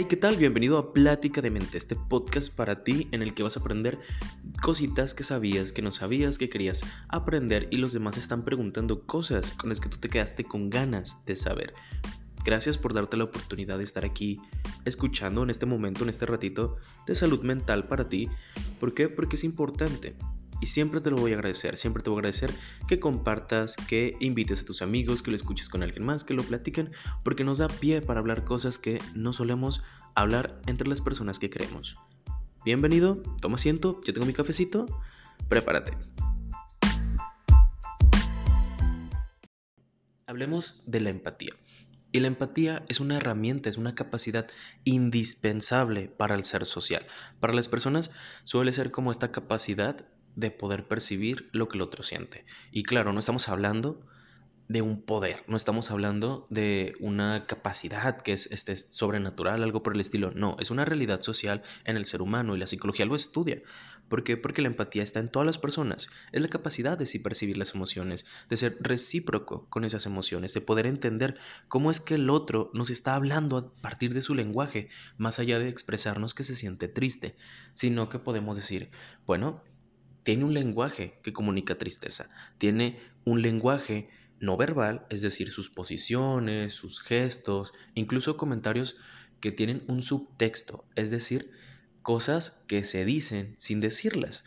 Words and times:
Hey, 0.00 0.06
¿qué 0.08 0.14
tal? 0.14 0.36
Bienvenido 0.36 0.78
a 0.78 0.92
Plática 0.92 1.42
de 1.42 1.50
Mente, 1.50 1.76
este 1.76 1.96
podcast 1.96 2.54
para 2.54 2.84
ti 2.84 3.08
en 3.10 3.20
el 3.20 3.34
que 3.34 3.42
vas 3.42 3.56
a 3.56 3.60
aprender 3.60 3.98
cositas 4.62 5.12
que 5.12 5.24
sabías, 5.24 5.72
que 5.72 5.82
no 5.82 5.90
sabías, 5.90 6.38
que 6.38 6.48
querías 6.48 6.84
aprender 7.08 7.66
y 7.72 7.78
los 7.78 7.92
demás 7.92 8.16
están 8.16 8.44
preguntando 8.44 9.04
cosas 9.06 9.54
con 9.54 9.70
las 9.70 9.80
que 9.80 9.88
tú 9.88 9.96
te 9.96 10.08
quedaste 10.08 10.44
con 10.44 10.70
ganas 10.70 11.26
de 11.26 11.34
saber. 11.34 11.74
Gracias 12.44 12.78
por 12.78 12.94
darte 12.94 13.16
la 13.16 13.24
oportunidad 13.24 13.78
de 13.78 13.82
estar 13.82 14.04
aquí 14.04 14.40
escuchando 14.84 15.42
en 15.42 15.50
este 15.50 15.66
momento, 15.66 16.04
en 16.04 16.10
este 16.10 16.26
ratito 16.26 16.76
de 17.04 17.16
salud 17.16 17.42
mental 17.42 17.88
para 17.88 18.08
ti. 18.08 18.28
¿Por 18.78 18.94
qué? 18.94 19.08
Porque 19.08 19.34
es 19.34 19.42
importante. 19.42 20.14
Y 20.60 20.66
siempre 20.66 21.00
te 21.00 21.10
lo 21.10 21.16
voy 21.16 21.32
a 21.32 21.36
agradecer, 21.36 21.76
siempre 21.76 22.02
te 22.02 22.10
voy 22.10 22.18
a 22.18 22.20
agradecer 22.20 22.52
que 22.88 22.98
compartas, 22.98 23.76
que 23.76 24.16
invites 24.18 24.62
a 24.62 24.64
tus 24.64 24.82
amigos, 24.82 25.22
que 25.22 25.30
lo 25.30 25.36
escuches 25.36 25.68
con 25.68 25.84
alguien 25.84 26.04
más, 26.04 26.24
que 26.24 26.34
lo 26.34 26.42
platiquen, 26.42 26.90
porque 27.22 27.44
nos 27.44 27.58
da 27.58 27.68
pie 27.68 28.02
para 28.02 28.18
hablar 28.18 28.44
cosas 28.44 28.76
que 28.78 29.00
no 29.14 29.32
solemos 29.32 29.82
hablar 30.16 30.60
entre 30.66 30.88
las 30.88 31.00
personas 31.00 31.38
que 31.38 31.48
creemos. 31.48 31.96
Bienvenido, 32.64 33.22
toma 33.40 33.54
asiento, 33.54 34.00
yo 34.04 34.12
tengo 34.12 34.26
mi 34.26 34.32
cafecito, 34.32 34.86
prepárate. 35.48 35.92
Hablemos 40.26 40.82
de 40.86 41.00
la 41.00 41.10
empatía. 41.10 41.54
Y 42.10 42.20
la 42.20 42.26
empatía 42.26 42.82
es 42.88 43.00
una 43.00 43.18
herramienta, 43.18 43.68
es 43.68 43.76
una 43.76 43.94
capacidad 43.94 44.48
indispensable 44.84 46.08
para 46.08 46.34
el 46.34 46.44
ser 46.44 46.64
social. 46.64 47.06
Para 47.38 47.52
las 47.52 47.68
personas 47.68 48.10
suele 48.44 48.72
ser 48.72 48.90
como 48.90 49.12
esta 49.12 49.30
capacidad 49.30 50.06
de 50.36 50.50
poder 50.50 50.86
percibir 50.86 51.48
lo 51.52 51.68
que 51.68 51.78
el 51.78 51.82
otro 51.82 52.02
siente. 52.02 52.44
Y 52.70 52.82
claro, 52.82 53.12
no 53.12 53.20
estamos 53.20 53.48
hablando 53.48 54.00
de 54.68 54.82
un 54.82 55.00
poder, 55.00 55.42
no 55.46 55.56
estamos 55.56 55.90
hablando 55.90 56.46
de 56.50 56.94
una 57.00 57.46
capacidad 57.46 58.20
que 58.20 58.32
es 58.34 58.46
este, 58.52 58.76
sobrenatural, 58.76 59.62
algo 59.62 59.82
por 59.82 59.94
el 59.94 60.00
estilo, 60.00 60.30
no, 60.34 60.56
es 60.60 60.70
una 60.70 60.84
realidad 60.84 61.22
social 61.22 61.62
en 61.84 61.96
el 61.96 62.04
ser 62.04 62.20
humano 62.20 62.54
y 62.54 62.58
la 62.58 62.66
psicología 62.66 63.06
lo 63.06 63.16
estudia. 63.16 63.62
¿Por 64.10 64.24
qué? 64.24 64.36
Porque 64.36 64.62
la 64.62 64.68
empatía 64.68 65.02
está 65.02 65.20
en 65.20 65.30
todas 65.30 65.46
las 65.46 65.58
personas, 65.58 66.08
es 66.32 66.40
la 66.40 66.48
capacidad 66.48 66.98
de 66.98 67.06
sí 67.06 67.18
percibir 67.18 67.56
las 67.56 67.74
emociones, 67.74 68.26
de 68.48 68.56
ser 68.56 68.76
recíproco 68.80 69.66
con 69.70 69.84
esas 69.84 70.04
emociones, 70.06 70.52
de 70.52 70.60
poder 70.60 70.86
entender 70.86 71.38
cómo 71.68 71.90
es 71.90 72.00
que 72.00 72.14
el 72.14 72.28
otro 72.28 72.70
nos 72.74 72.90
está 72.90 73.14
hablando 73.14 73.56
a 73.56 73.82
partir 73.82 74.12
de 74.12 74.22
su 74.22 74.34
lenguaje, 74.34 74.88
más 75.16 75.38
allá 75.38 75.58
de 75.58 75.68
expresarnos 75.68 76.34
que 76.34 76.44
se 76.44 76.56
siente 76.56 76.88
triste, 76.88 77.36
sino 77.72 78.08
que 78.08 78.18
podemos 78.18 78.56
decir, 78.56 78.90
bueno, 79.26 79.62
tiene 80.28 80.44
un 80.44 80.52
lenguaje 80.52 81.18
que 81.22 81.32
comunica 81.32 81.78
tristeza, 81.78 82.28
tiene 82.58 83.00
un 83.24 83.40
lenguaje 83.40 84.10
no 84.40 84.58
verbal, 84.58 85.06
es 85.08 85.22
decir, 85.22 85.50
sus 85.50 85.70
posiciones, 85.70 86.74
sus 86.74 87.00
gestos, 87.00 87.72
incluso 87.94 88.36
comentarios 88.36 88.98
que 89.40 89.52
tienen 89.52 89.82
un 89.88 90.02
subtexto, 90.02 90.84
es 90.96 91.10
decir, 91.10 91.50
cosas 92.02 92.62
que 92.68 92.84
se 92.84 93.06
dicen 93.06 93.54
sin 93.56 93.80
decirlas. 93.80 94.44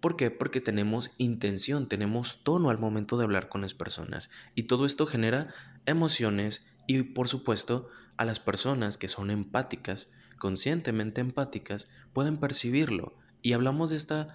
¿Por 0.00 0.16
qué? 0.16 0.30
Porque 0.30 0.62
tenemos 0.62 1.10
intención, 1.18 1.88
tenemos 1.88 2.42
tono 2.42 2.70
al 2.70 2.78
momento 2.78 3.18
de 3.18 3.24
hablar 3.24 3.50
con 3.50 3.60
las 3.60 3.74
personas 3.74 4.30
y 4.54 4.62
todo 4.62 4.86
esto 4.86 5.04
genera 5.04 5.52
emociones 5.84 6.66
y 6.86 7.02
por 7.02 7.28
supuesto 7.28 7.90
a 8.16 8.24
las 8.24 8.40
personas 8.40 8.96
que 8.96 9.08
son 9.08 9.30
empáticas, 9.30 10.10
conscientemente 10.38 11.20
empáticas, 11.20 11.90
pueden 12.14 12.38
percibirlo. 12.38 13.18
Y 13.44 13.54
hablamos 13.54 13.90
de 13.90 13.96
esta 13.96 14.34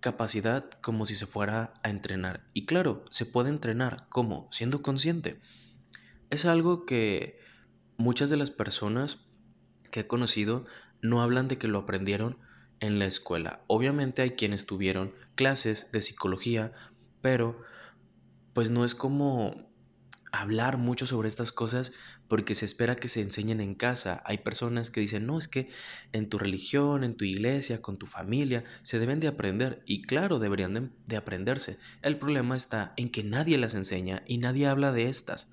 capacidad 0.00 0.68
como 0.80 1.06
si 1.06 1.14
se 1.14 1.26
fuera 1.26 1.74
a 1.82 1.90
entrenar. 1.90 2.44
Y 2.54 2.66
claro, 2.66 3.04
se 3.10 3.26
puede 3.26 3.50
entrenar. 3.50 4.06
¿Cómo? 4.08 4.48
Siendo 4.50 4.82
consciente. 4.82 5.40
Es 6.30 6.44
algo 6.44 6.84
que 6.86 7.38
muchas 7.96 8.30
de 8.30 8.36
las 8.36 8.50
personas 8.50 9.28
que 9.90 10.00
he 10.00 10.06
conocido 10.06 10.66
no 11.00 11.22
hablan 11.22 11.48
de 11.48 11.58
que 11.58 11.68
lo 11.68 11.78
aprendieron 11.78 12.38
en 12.80 12.98
la 12.98 13.06
escuela. 13.06 13.62
Obviamente 13.66 14.22
hay 14.22 14.32
quienes 14.32 14.66
tuvieron 14.66 15.14
clases 15.34 15.90
de 15.92 16.02
psicología, 16.02 16.72
pero 17.20 17.60
pues 18.52 18.70
no 18.70 18.84
es 18.84 18.94
como 18.94 19.68
hablar 20.32 20.78
mucho 20.78 21.06
sobre 21.06 21.28
estas 21.28 21.52
cosas 21.52 21.92
porque 22.28 22.54
se 22.54 22.66
espera 22.66 22.96
que 22.96 23.08
se 23.08 23.22
enseñen 23.22 23.60
en 23.60 23.74
casa. 23.74 24.22
Hay 24.26 24.38
personas 24.38 24.90
que 24.90 25.00
dicen, 25.00 25.26
no, 25.26 25.38
es 25.38 25.48
que 25.48 25.70
en 26.12 26.28
tu 26.28 26.38
religión, 26.38 27.02
en 27.02 27.16
tu 27.16 27.24
iglesia, 27.24 27.80
con 27.80 27.98
tu 27.98 28.06
familia, 28.06 28.64
se 28.82 28.98
deben 28.98 29.18
de 29.18 29.28
aprender. 29.28 29.82
Y 29.86 30.02
claro, 30.02 30.38
deberían 30.38 30.92
de, 31.06 31.16
aprenderse. 31.16 31.78
El 32.02 32.18
problema 32.18 32.56
está 32.56 32.92
en 32.96 33.10
que 33.10 33.24
nadie 33.24 33.56
las 33.56 33.74
enseña 33.74 34.22
y 34.26 34.38
nadie 34.38 34.66
habla 34.66 34.92
de 34.92 35.08
estas. 35.08 35.50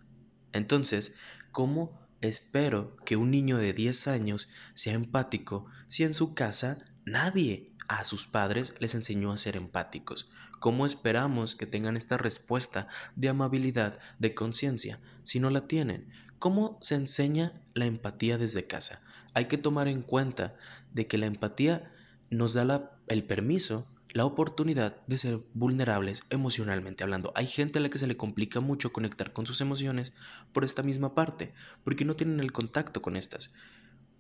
Entonces, 0.51 1.15
¿cómo 1.51 2.05
espero 2.19 2.97
que 3.05 3.15
un 3.15 3.31
niño 3.31 3.57
de 3.57 3.73
10 3.73 4.07
años 4.07 4.49
sea 4.73 4.93
empático 4.93 5.67
si 5.87 6.03
en 6.03 6.13
su 6.13 6.33
casa 6.33 6.83
nadie 7.05 7.71
a 7.87 8.03
sus 8.03 8.27
padres 8.27 8.73
les 8.79 8.95
enseñó 8.95 9.31
a 9.31 9.37
ser 9.37 9.55
empáticos? 9.55 10.29
¿Cómo 10.59 10.85
esperamos 10.85 11.55
que 11.55 11.65
tengan 11.65 11.97
esta 11.97 12.17
respuesta 12.17 12.87
de 13.15 13.29
amabilidad, 13.29 13.99
de 14.19 14.33
conciencia, 14.33 14.99
si 15.23 15.39
no 15.39 15.49
la 15.49 15.67
tienen? 15.67 16.09
¿Cómo 16.39 16.77
se 16.81 16.95
enseña 16.95 17.61
la 17.73 17.85
empatía 17.85 18.37
desde 18.37 18.67
casa? 18.67 19.01
Hay 19.33 19.45
que 19.45 19.57
tomar 19.57 19.87
en 19.87 20.01
cuenta 20.01 20.55
de 20.93 21.07
que 21.07 21.17
la 21.17 21.25
empatía 21.25 21.91
nos 22.29 22.53
da 22.53 22.99
el 23.07 23.23
permiso, 23.23 23.87
la 24.13 24.25
oportunidad 24.25 25.05
de 25.07 25.17
ser 25.17 25.39
vulnerables 25.53 26.23
emocionalmente 26.29 27.03
hablando. 27.03 27.33
Hay 27.35 27.47
gente 27.47 27.79
a 27.79 27.81
la 27.81 27.89
que 27.89 27.97
se 27.97 28.07
le 28.07 28.15
complica 28.15 28.61
mucho 28.61 28.93
conectar 28.93 29.33
con 29.33 29.45
sus 29.45 29.59
emociones 29.59 30.13
por 30.53 30.63
esta 30.63 30.83
misma 30.83 31.13
parte, 31.15 31.53
porque 31.83 32.05
no 32.05 32.15
tienen 32.15 32.39
el 32.39 32.53
contacto 32.53 33.01
con 33.01 33.17
estas. 33.17 33.51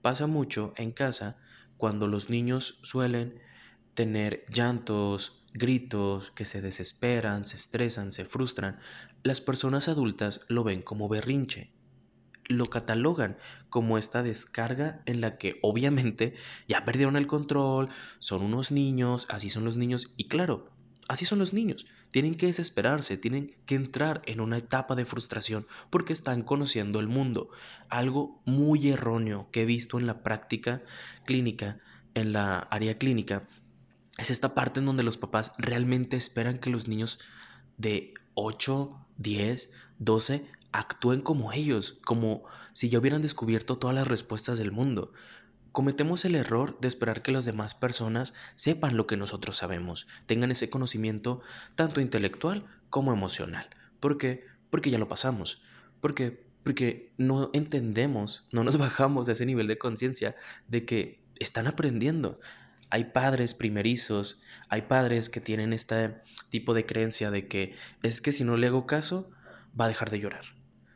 Pasa 0.01 0.27
mucho 0.27 0.73
en 0.75 0.91
casa 0.91 1.37
cuando 1.77 2.07
los 2.07 2.29
niños 2.29 2.79
suelen 2.81 3.39
tener 3.93 4.45
llantos, 4.49 5.44
gritos, 5.55 6.31
que 6.31 6.45
se 6.45 6.61
desesperan, 6.61 7.45
se 7.45 7.55
estresan, 7.55 8.11
se 8.11 8.25
frustran, 8.25 8.77
las 9.23 9.41
personas 9.41 9.87
adultas 9.87 10.41
lo 10.49 10.63
ven 10.63 10.81
como 10.81 11.07
berrinche. 11.07 11.71
Lo 12.47 12.65
catalogan 12.65 13.37
como 13.69 13.97
esta 13.97 14.21
descarga 14.21 15.01
en 15.05 15.19
la 15.21 15.37
que 15.37 15.57
obviamente 15.63 16.35
ya 16.67 16.85
perdieron 16.85 17.15
el 17.15 17.25
control, 17.25 17.89
son 18.19 18.43
unos 18.43 18.71
niños, 18.71 19.25
así 19.29 19.49
son 19.49 19.65
los 19.65 19.77
niños 19.77 20.13
y 20.15 20.27
claro, 20.27 20.69
así 21.07 21.25
son 21.25 21.39
los 21.39 21.53
niños. 21.53 21.87
Tienen 22.11 22.35
que 22.35 22.45
desesperarse, 22.45 23.17
tienen 23.17 23.55
que 23.65 23.75
entrar 23.75 24.21
en 24.25 24.41
una 24.41 24.57
etapa 24.57 24.95
de 24.95 25.05
frustración 25.05 25.65
porque 25.89 26.13
están 26.13 26.43
conociendo 26.43 26.99
el 26.99 27.07
mundo. 27.07 27.49
Algo 27.89 28.41
muy 28.45 28.89
erróneo 28.89 29.49
que 29.51 29.63
he 29.63 29.65
visto 29.65 29.99
en 29.99 30.05
la 30.05 30.21
práctica 30.21 30.83
clínica, 31.25 31.79
en 32.13 32.31
la 32.31 32.59
área 32.59 32.97
clínica, 32.97 33.47
es 34.17 34.29
esta 34.29 34.53
parte 34.53 34.79
en 34.79 34.85
donde 34.85 35.03
los 35.03 35.17
papás 35.17 35.51
realmente 35.57 36.15
esperan 36.17 36.57
que 36.57 36.69
los 36.69 36.87
niños 36.87 37.19
de 37.77 38.13
8, 38.35 39.07
10, 39.17 39.71
12 39.99 40.45
actúen 40.71 41.21
como 41.21 41.53
ellos, 41.53 41.99
como 42.05 42.43
si 42.73 42.89
ya 42.89 42.99
hubieran 42.99 43.21
descubierto 43.21 43.77
todas 43.77 43.95
las 43.95 44.07
respuestas 44.07 44.57
del 44.57 44.71
mundo. 44.71 45.13
Cometemos 45.71 46.23
el 46.23 46.35
error 46.35 46.77
de 46.79 46.87
esperar 46.87 47.21
que 47.21 47.31
las 47.31 47.45
demás 47.45 47.75
personas 47.75 48.33
sepan 48.55 48.95
lo 48.95 49.07
que 49.07 49.17
nosotros 49.17 49.57
sabemos, 49.57 50.07
tengan 50.25 50.51
ese 50.51 50.69
conocimiento 50.69 51.41
tanto 51.75 51.99
intelectual 51.99 52.65
como 52.89 53.11
emocional. 53.11 53.69
¿Por 53.99 54.17
qué? 54.17 54.45
Porque 54.69 54.89
ya 54.89 54.97
lo 54.97 55.09
pasamos. 55.09 55.61
¿Por 55.99 56.15
qué? 56.15 56.45
Porque 56.63 57.13
no 57.17 57.49
entendemos, 57.53 58.47
no 58.51 58.63
nos 58.63 58.77
bajamos 58.85 59.27
de 59.27 59.33
ese 59.33 59.45
nivel 59.45 59.67
de 59.67 59.77
conciencia 59.77 60.35
de 60.67 60.85
que 60.85 61.21
están 61.39 61.67
aprendiendo 61.67 62.39
hay 62.89 63.05
padres 63.05 63.53
primerizos, 63.53 64.41
hay 64.69 64.83
padres 64.83 65.29
que 65.29 65.41
tienen 65.41 65.73
este 65.73 66.15
tipo 66.49 66.73
de 66.73 66.85
creencia 66.85 67.31
de 67.31 67.47
que 67.47 67.75
es 68.03 68.21
que 68.21 68.31
si 68.31 68.43
no 68.43 68.57
le 68.57 68.67
hago 68.67 68.85
caso, 68.85 69.31
va 69.79 69.85
a 69.85 69.89
dejar 69.89 70.09
de 70.09 70.19
llorar. 70.19 70.45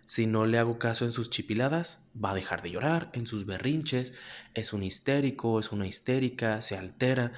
Si 0.06 0.26
no 0.26 0.48
le 0.48 0.58
hago 0.58 0.80
caso 0.80 1.06
en 1.06 1.12
sus 1.12 1.30
chipiladas, 1.30 2.04
va 2.16 2.32
a 2.32 2.36
dejar 2.36 2.64
de 2.64 2.72
llorar, 2.72 3.12
en 3.14 3.28
sus 3.28 3.46
berrinches, 3.46 4.14
es 4.56 4.74
un 4.74 4.82
histérico, 4.82 5.60
es 5.60 5.72
una 5.72 5.86
histérica, 5.86 6.64
se 6.64 6.76
altera. 6.76 7.34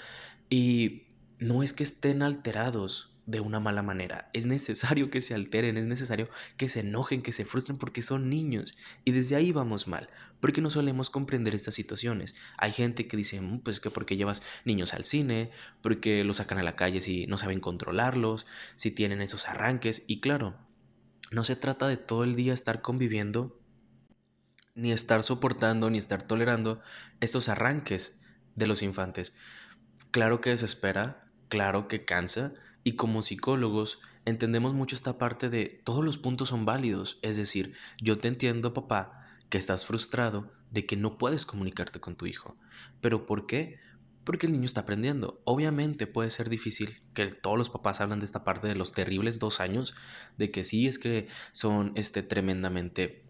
Y 0.49 1.07
no 1.37 1.63
es 1.63 1.73
que 1.73 1.83
estén 1.83 2.21
alterados, 2.21 3.10
de 3.31 3.39
una 3.39 3.59
mala 3.59 3.81
manera. 3.81 4.29
Es 4.33 4.45
necesario 4.45 5.09
que 5.09 5.21
se 5.21 5.33
alteren, 5.33 5.77
es 5.77 5.85
necesario 5.85 6.29
que 6.57 6.67
se 6.67 6.81
enojen, 6.81 7.21
que 7.21 7.31
se 7.31 7.45
frustren 7.45 7.77
porque 7.77 8.01
son 8.01 8.29
niños. 8.29 8.77
Y 9.05 9.11
desde 9.11 9.37
ahí 9.37 9.53
vamos 9.53 9.87
mal, 9.87 10.09
porque 10.41 10.61
no 10.61 10.69
solemos 10.69 11.09
comprender 11.09 11.55
estas 11.55 11.73
situaciones. 11.73 12.35
Hay 12.57 12.73
gente 12.73 13.07
que 13.07 13.17
dice, 13.17 13.39
mm, 13.39 13.61
pues 13.61 13.79
que 13.79 13.89
porque 13.89 14.17
llevas 14.17 14.43
niños 14.65 14.93
al 14.93 15.05
cine, 15.05 15.49
porque 15.81 16.23
los 16.25 16.37
sacan 16.37 16.59
a 16.59 16.63
la 16.63 16.75
calle 16.75 16.99
si 16.99 17.25
no 17.27 17.37
saben 17.37 17.61
controlarlos, 17.61 18.45
si 18.75 18.91
tienen 18.91 19.21
esos 19.21 19.47
arranques. 19.47 20.03
Y 20.07 20.19
claro, 20.19 20.57
no 21.31 21.45
se 21.45 21.55
trata 21.55 21.87
de 21.87 21.97
todo 21.97 22.25
el 22.25 22.35
día 22.35 22.53
estar 22.53 22.81
conviviendo, 22.81 23.57
ni 24.75 24.91
estar 24.91 25.23
soportando, 25.23 25.89
ni 25.89 25.97
estar 25.97 26.21
tolerando 26.21 26.81
estos 27.21 27.47
arranques 27.47 28.19
de 28.55 28.67
los 28.67 28.81
infantes. 28.81 29.33
Claro 30.11 30.41
que 30.41 30.49
desespera, 30.49 31.25
claro 31.51 31.89
que 31.89 32.05
cansa, 32.05 32.53
y 32.85 32.93
como 32.93 33.21
psicólogos 33.21 33.99
entendemos 34.25 34.73
mucho 34.73 34.95
esta 34.95 35.17
parte 35.17 35.49
de 35.49 35.65
todos 35.83 36.03
los 36.03 36.17
puntos 36.17 36.47
son 36.47 36.63
válidos, 36.63 37.19
es 37.23 37.35
decir, 37.35 37.73
yo 37.99 38.19
te 38.19 38.29
entiendo 38.29 38.73
papá 38.73 39.27
que 39.49 39.57
estás 39.57 39.85
frustrado 39.85 40.49
de 40.71 40.85
que 40.85 40.95
no 40.95 41.17
puedes 41.17 41.45
comunicarte 41.45 41.99
con 41.99 42.15
tu 42.15 42.25
hijo. 42.25 42.55
¿Pero 43.01 43.25
por 43.25 43.47
qué? 43.47 43.79
Porque 44.23 44.45
el 44.45 44.53
niño 44.53 44.63
está 44.63 44.81
aprendiendo. 44.81 45.41
Obviamente 45.43 46.07
puede 46.07 46.29
ser 46.29 46.49
difícil 46.49 47.01
que 47.13 47.25
todos 47.27 47.57
los 47.57 47.69
papás 47.69 47.99
hablan 47.99 48.19
de 48.19 48.25
esta 48.25 48.45
parte 48.45 48.69
de 48.69 48.75
los 48.75 48.93
terribles 48.93 49.37
dos 49.37 49.59
años, 49.59 49.93
de 50.37 50.51
que 50.51 50.63
sí 50.63 50.87
es 50.87 50.99
que 50.99 51.27
son 51.51 51.91
este, 51.95 52.23
tremendamente 52.23 53.25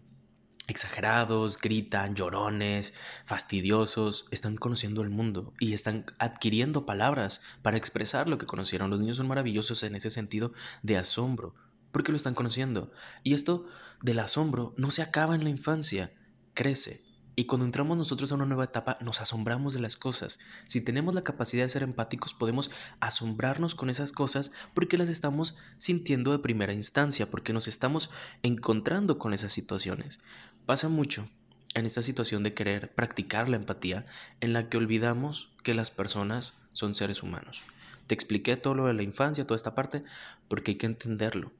exagerados, 0.68 1.58
gritan, 1.58 2.14
llorones, 2.14 2.94
fastidiosos, 3.24 4.26
están 4.30 4.56
conociendo 4.56 5.02
el 5.02 5.10
mundo 5.10 5.52
y 5.58 5.72
están 5.72 6.06
adquiriendo 6.18 6.86
palabras 6.86 7.42
para 7.62 7.76
expresar 7.76 8.28
lo 8.28 8.38
que 8.38 8.46
conocieron. 8.46 8.90
Los 8.90 9.00
niños 9.00 9.16
son 9.16 9.28
maravillosos 9.28 9.82
en 9.82 9.94
ese 9.94 10.10
sentido 10.10 10.52
de 10.82 10.96
asombro, 10.96 11.54
porque 11.90 12.12
lo 12.12 12.16
están 12.16 12.34
conociendo. 12.34 12.90
Y 13.22 13.34
esto 13.34 13.66
del 14.02 14.18
asombro 14.18 14.74
no 14.76 14.90
se 14.90 15.02
acaba 15.02 15.34
en 15.34 15.44
la 15.44 15.50
infancia, 15.50 16.12
crece. 16.54 17.11
Y 17.34 17.44
cuando 17.46 17.64
entramos 17.64 17.96
nosotros 17.96 18.30
a 18.30 18.34
una 18.34 18.44
nueva 18.44 18.64
etapa, 18.64 18.98
nos 19.00 19.22
asombramos 19.22 19.72
de 19.72 19.80
las 19.80 19.96
cosas. 19.96 20.38
Si 20.68 20.82
tenemos 20.82 21.14
la 21.14 21.24
capacidad 21.24 21.64
de 21.64 21.70
ser 21.70 21.82
empáticos, 21.82 22.34
podemos 22.34 22.70
asombrarnos 23.00 23.74
con 23.74 23.88
esas 23.88 24.12
cosas 24.12 24.52
porque 24.74 24.98
las 24.98 25.08
estamos 25.08 25.56
sintiendo 25.78 26.32
de 26.32 26.40
primera 26.40 26.74
instancia, 26.74 27.30
porque 27.30 27.54
nos 27.54 27.68
estamos 27.68 28.10
encontrando 28.42 29.18
con 29.18 29.32
esas 29.32 29.52
situaciones. 29.52 30.20
Pasa 30.66 30.90
mucho 30.90 31.28
en 31.74 31.86
esta 31.86 32.02
situación 32.02 32.42
de 32.42 32.52
querer 32.52 32.94
practicar 32.94 33.48
la 33.48 33.56
empatía 33.56 34.04
en 34.40 34.52
la 34.52 34.68
que 34.68 34.76
olvidamos 34.76 35.54
que 35.62 35.72
las 35.72 35.90
personas 35.90 36.58
son 36.74 36.94
seres 36.94 37.22
humanos. 37.22 37.62
Te 38.08 38.14
expliqué 38.14 38.58
todo 38.58 38.74
lo 38.74 38.86
de 38.86 38.92
la 38.92 39.04
infancia, 39.04 39.46
toda 39.46 39.56
esta 39.56 39.74
parte, 39.74 40.04
porque 40.48 40.72
hay 40.72 40.76
que 40.76 40.86
entenderlo. 40.86 41.50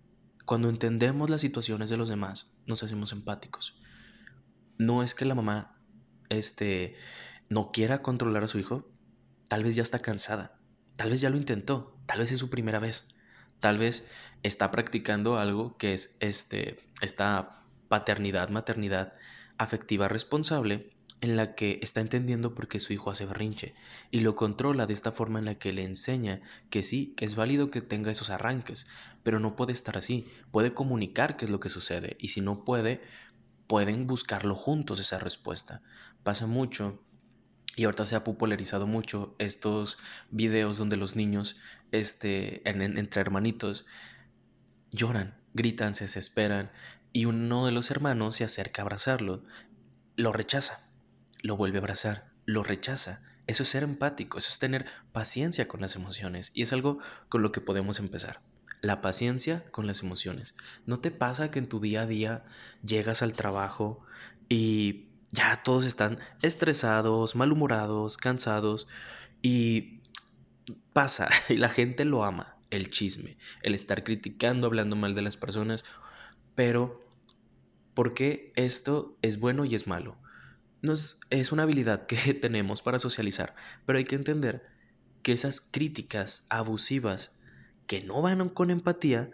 Cuando 0.45 0.69
entendemos 0.69 1.31
las 1.31 1.41
situaciones 1.41 1.89
de 1.89 1.97
los 1.97 2.11
demás, 2.11 2.59
nos 2.67 2.83
hacemos 2.83 3.13
empáticos 3.13 3.75
no 4.79 5.03
es 5.03 5.15
que 5.15 5.25
la 5.25 5.35
mamá 5.35 5.79
este, 6.29 6.97
no 7.51 7.71
quiera 7.73 8.03
controlar 8.03 8.45
a 8.45 8.49
su 8.49 8.59
hijo, 8.59 8.91
tal 9.49 9.65
vez 9.65 9.77
ya 9.77 9.83
está 9.83 9.99
cansada, 10.01 10.59
tal 10.97 11.11
vez 11.11 11.21
ya 11.21 11.31
lo 11.31 11.37
intentó, 11.37 11.99
tal 12.07 12.19
vez 12.19 12.33
es 12.33 12.39
su 12.39 12.51
primera 12.51 12.79
vez, 12.79 13.09
tal 13.61 13.79
vez 13.79 14.07
está 14.43 14.71
practicando 14.71 15.39
algo 15.39 15.77
que 15.77 15.93
es 15.93 16.17
este, 16.21 16.79
esta 17.01 17.65
paternidad, 17.89 18.49
maternidad 18.49 19.15
afectiva 19.59 20.09
responsable 20.09 20.93
en 21.23 21.37
la 21.37 21.55
que 21.55 21.79
está 21.83 22.01
entendiendo 22.01 22.53
por 22.55 22.67
qué 22.67 22.81
su 22.81 22.93
hijo 22.93 23.11
hace 23.11 23.27
berrinche 23.27 23.75
y 24.11 24.21
lo 24.21 24.35
controla 24.35 24.87
de 24.87 24.95
esta 24.95 25.13
forma 25.13 25.39
en 25.39 25.45
la 25.45 25.55
que 25.55 25.73
le 25.73 25.85
enseña 25.85 26.43
que 26.69 26.83
sí, 26.83 27.15
que 27.17 27.25
es 27.25 27.37
válido 27.37 27.71
que 27.71 27.81
tenga 27.81 28.11
esos 28.11 28.29
arranques, 28.29 28.89
pero 29.23 29.39
no 29.39 29.55
puede 29.55 29.73
estar 29.73 29.97
así, 29.97 30.27
puede 30.51 30.75
comunicar 30.75 31.37
qué 31.37 31.45
es 31.45 31.51
lo 31.51 31.61
que 31.61 31.69
sucede 31.69 32.17
y 32.19 32.29
si 32.29 32.41
no 32.41 32.65
puede, 32.65 33.01
pueden 33.73 34.07
buscarlo 34.07 34.55
juntos 34.55 35.01
esa 35.01 35.19
respuesta. 35.19 35.81
Pasa 36.25 36.47
mucho 36.47 37.03
y 37.75 37.85
ahorita 37.85 38.05
se 38.05 38.17
ha 38.17 38.23
popularizado 38.23 38.87
mucho 38.87 39.35
estos 39.39 39.97
videos 40.31 40.77
donde 40.77 40.99
los 40.99 41.17
niños, 41.17 41.57
este, 41.91 42.69
entre 42.69 43.23
hermanitos, 43.23 43.87
lloran, 44.91 45.41
gritan, 45.55 45.95
se 45.95 46.05
desesperan 46.05 46.71
y 47.15 47.25
uno 47.25 47.65
de 47.65 47.73
los 47.73 47.91
hermanos 47.91 48.37
se 48.37 48.45
acerca 48.45 48.83
a 48.83 48.85
abrazarlo, 48.85 49.43
lo 50.17 50.35
rechaza, 50.35 50.91
lo 51.41 51.57
vuelve 51.57 51.79
a 51.79 51.81
abrazar, 51.81 52.31
lo 52.45 52.63
rechaza. 52.63 53.23
Eso 53.47 53.63
es 53.63 53.71
ser 53.71 53.85
empático, 53.85 54.37
eso 54.37 54.51
es 54.51 54.59
tener 54.59 54.85
paciencia 55.13 55.67
con 55.67 55.81
las 55.81 55.97
emociones 55.97 56.51
y 56.53 56.61
es 56.61 56.75
algo 56.75 56.99
con 57.31 57.41
lo 57.41 57.53
que 57.53 57.63
podemos 57.63 58.01
empezar 58.01 58.43
la 58.83 59.01
paciencia 59.01 59.65
con 59.71 59.87
las 59.87 60.03
emociones. 60.03 60.57
¿No 60.85 60.99
te 60.99 61.11
pasa 61.11 61.51
que 61.51 61.61
en 61.61 61.69
tu 61.69 61.81
día 61.81 62.03
a 62.03 62.07
día 62.07 62.45
llegas 62.85 63.23
al 63.23 63.33
trabajo 63.33 64.05
y 64.49 65.07
ya 65.31 65.63
todos 65.63 65.87
están 65.87 66.19
estresados, 66.43 67.37
malhumorados, 67.37 68.19
cansados 68.19 68.89
y 69.41 70.03
pasa 70.93 71.31
y 71.49 71.57
la 71.57 71.71
gente 71.71 72.05
lo 72.05 72.25
ama, 72.25 72.59
el 72.71 72.91
chisme, 72.91 73.39
el 73.63 73.75
estar 73.75 74.05
criticando, 74.05 74.67
hablando 74.67 74.97
mal 74.97 75.15
de 75.15 75.23
las 75.23 75.37
personas, 75.37 75.85
pero 76.57 77.01
¿por 77.95 78.15
qué 78.15 78.53
esto 78.57 79.17
es 79.23 79.39
bueno 79.39 79.65
y 79.65 79.77
es 79.77 79.87
malo? 79.87 80.19
Nos, 80.83 81.21
es 81.31 81.53
una 81.53 81.63
habilidad 81.63 82.07
que 82.07 82.35
tenemos 82.41 82.83
para 82.83 82.99
socializar, 82.99 83.55
pero 83.87 83.99
hay 83.99 84.05
que 84.05 84.17
entender 84.17 84.67
que 85.23 85.33
esas 85.33 85.61
críticas 85.61 86.47
abusivas 86.49 87.39
que 87.87 88.03
no 88.03 88.23
van 88.23 88.49
con 88.49 88.71
empatía 88.71 89.31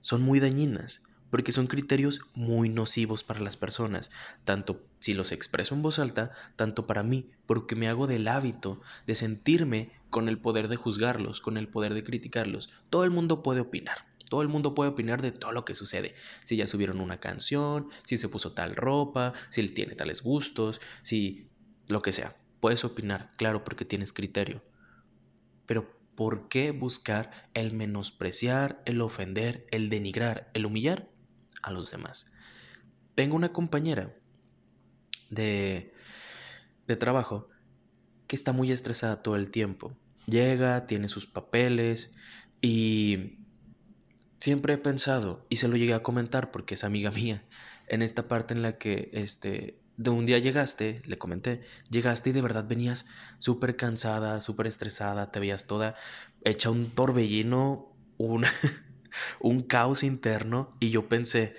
son 0.00 0.22
muy 0.22 0.40
dañinas, 0.40 1.02
porque 1.30 1.52
son 1.52 1.66
criterios 1.66 2.20
muy 2.34 2.68
nocivos 2.68 3.22
para 3.22 3.40
las 3.40 3.56
personas, 3.56 4.10
tanto 4.44 4.82
si 4.98 5.14
los 5.14 5.32
expreso 5.32 5.74
en 5.74 5.82
voz 5.82 5.98
alta, 5.98 6.32
tanto 6.56 6.86
para 6.86 7.02
mí, 7.02 7.30
porque 7.46 7.76
me 7.76 7.88
hago 7.88 8.06
del 8.06 8.28
hábito 8.28 8.80
de 9.06 9.14
sentirme 9.14 9.92
con 10.10 10.28
el 10.28 10.38
poder 10.38 10.68
de 10.68 10.76
juzgarlos, 10.76 11.40
con 11.40 11.56
el 11.56 11.68
poder 11.68 11.94
de 11.94 12.04
criticarlos. 12.04 12.70
Todo 12.90 13.04
el 13.04 13.10
mundo 13.10 13.42
puede 13.42 13.60
opinar. 13.60 14.06
Todo 14.28 14.42
el 14.42 14.48
mundo 14.48 14.74
puede 14.74 14.90
opinar 14.90 15.22
de 15.22 15.32
todo 15.32 15.52
lo 15.52 15.64
que 15.64 15.74
sucede. 15.74 16.14
Si 16.44 16.56
ya 16.56 16.66
subieron 16.66 17.00
una 17.00 17.18
canción, 17.18 17.88
si 18.04 18.18
se 18.18 18.28
puso 18.28 18.52
tal 18.52 18.76
ropa, 18.76 19.32
si 19.48 19.60
él 19.60 19.72
tiene 19.72 19.94
tales 19.94 20.22
gustos, 20.22 20.80
si 21.02 21.48
lo 21.88 22.02
que 22.02 22.12
sea. 22.12 22.36
Puedes 22.60 22.84
opinar, 22.84 23.30
claro, 23.36 23.64
porque 23.64 23.84
tienes 23.84 24.12
criterio. 24.12 24.62
Pero 25.64 25.97
¿por 26.18 26.48
qué 26.48 26.72
buscar 26.72 27.30
el 27.54 27.72
menospreciar, 27.72 28.82
el 28.86 29.00
ofender, 29.02 29.68
el 29.70 29.88
denigrar, 29.88 30.50
el 30.52 30.66
humillar 30.66 31.08
a 31.62 31.70
los 31.70 31.92
demás? 31.92 32.32
Tengo 33.14 33.36
una 33.36 33.52
compañera 33.52 34.16
de, 35.30 35.94
de 36.88 36.96
trabajo 36.96 37.50
que 38.26 38.34
está 38.34 38.50
muy 38.50 38.72
estresada 38.72 39.22
todo 39.22 39.36
el 39.36 39.52
tiempo. 39.52 39.96
Llega, 40.26 40.86
tiene 40.86 41.08
sus 41.08 41.28
papeles 41.28 42.12
y 42.60 43.38
siempre 44.38 44.74
he 44.74 44.78
pensado, 44.78 45.46
y 45.48 45.58
se 45.58 45.68
lo 45.68 45.76
llegué 45.76 45.94
a 45.94 46.02
comentar 46.02 46.50
porque 46.50 46.74
es 46.74 46.82
amiga 46.82 47.10
mía, 47.12 47.46
en 47.86 48.02
esta 48.02 48.26
parte 48.26 48.54
en 48.54 48.62
la 48.62 48.76
que 48.76 49.08
este, 49.12 49.78
de 49.98 50.10
un 50.10 50.26
día 50.26 50.38
llegaste, 50.38 51.02
le 51.06 51.18
comenté, 51.18 51.60
llegaste 51.90 52.30
y 52.30 52.32
de 52.32 52.40
verdad 52.40 52.66
venías 52.66 53.06
súper 53.38 53.74
cansada, 53.76 54.40
súper 54.40 54.68
estresada, 54.68 55.32
te 55.32 55.40
veías 55.40 55.66
toda 55.66 55.96
hecha 56.44 56.70
un 56.70 56.92
torbellino, 56.92 57.92
un, 58.16 58.46
un 59.40 59.62
caos 59.62 60.04
interno 60.04 60.70
y 60.78 60.90
yo 60.90 61.08
pensé, 61.08 61.56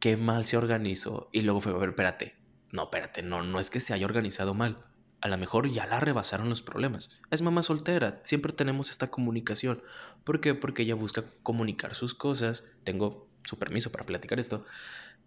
qué 0.00 0.16
mal 0.16 0.44
se 0.44 0.56
organizó. 0.56 1.30
Y 1.32 1.42
luego 1.42 1.60
fue, 1.60 1.72
a 1.72 1.76
ver, 1.76 1.90
espérate, 1.90 2.34
no, 2.72 2.82
espérate, 2.82 3.22
no, 3.22 3.44
no 3.44 3.60
es 3.60 3.70
que 3.70 3.80
se 3.80 3.94
haya 3.94 4.06
organizado 4.06 4.54
mal. 4.54 4.84
A 5.20 5.28
lo 5.28 5.38
mejor 5.38 5.70
ya 5.70 5.86
la 5.86 6.00
rebasaron 6.00 6.48
los 6.48 6.62
problemas. 6.62 7.20
Es 7.30 7.42
mamá 7.42 7.62
soltera, 7.62 8.20
siempre 8.24 8.52
tenemos 8.52 8.90
esta 8.90 9.08
comunicación. 9.08 9.84
¿Por 10.24 10.40
qué? 10.40 10.56
Porque 10.56 10.82
ella 10.82 10.96
busca 10.96 11.26
comunicar 11.44 11.94
sus 11.94 12.12
cosas. 12.12 12.64
Tengo 12.82 13.28
su 13.44 13.56
permiso 13.56 13.92
para 13.92 14.04
platicar 14.04 14.40
esto. 14.40 14.64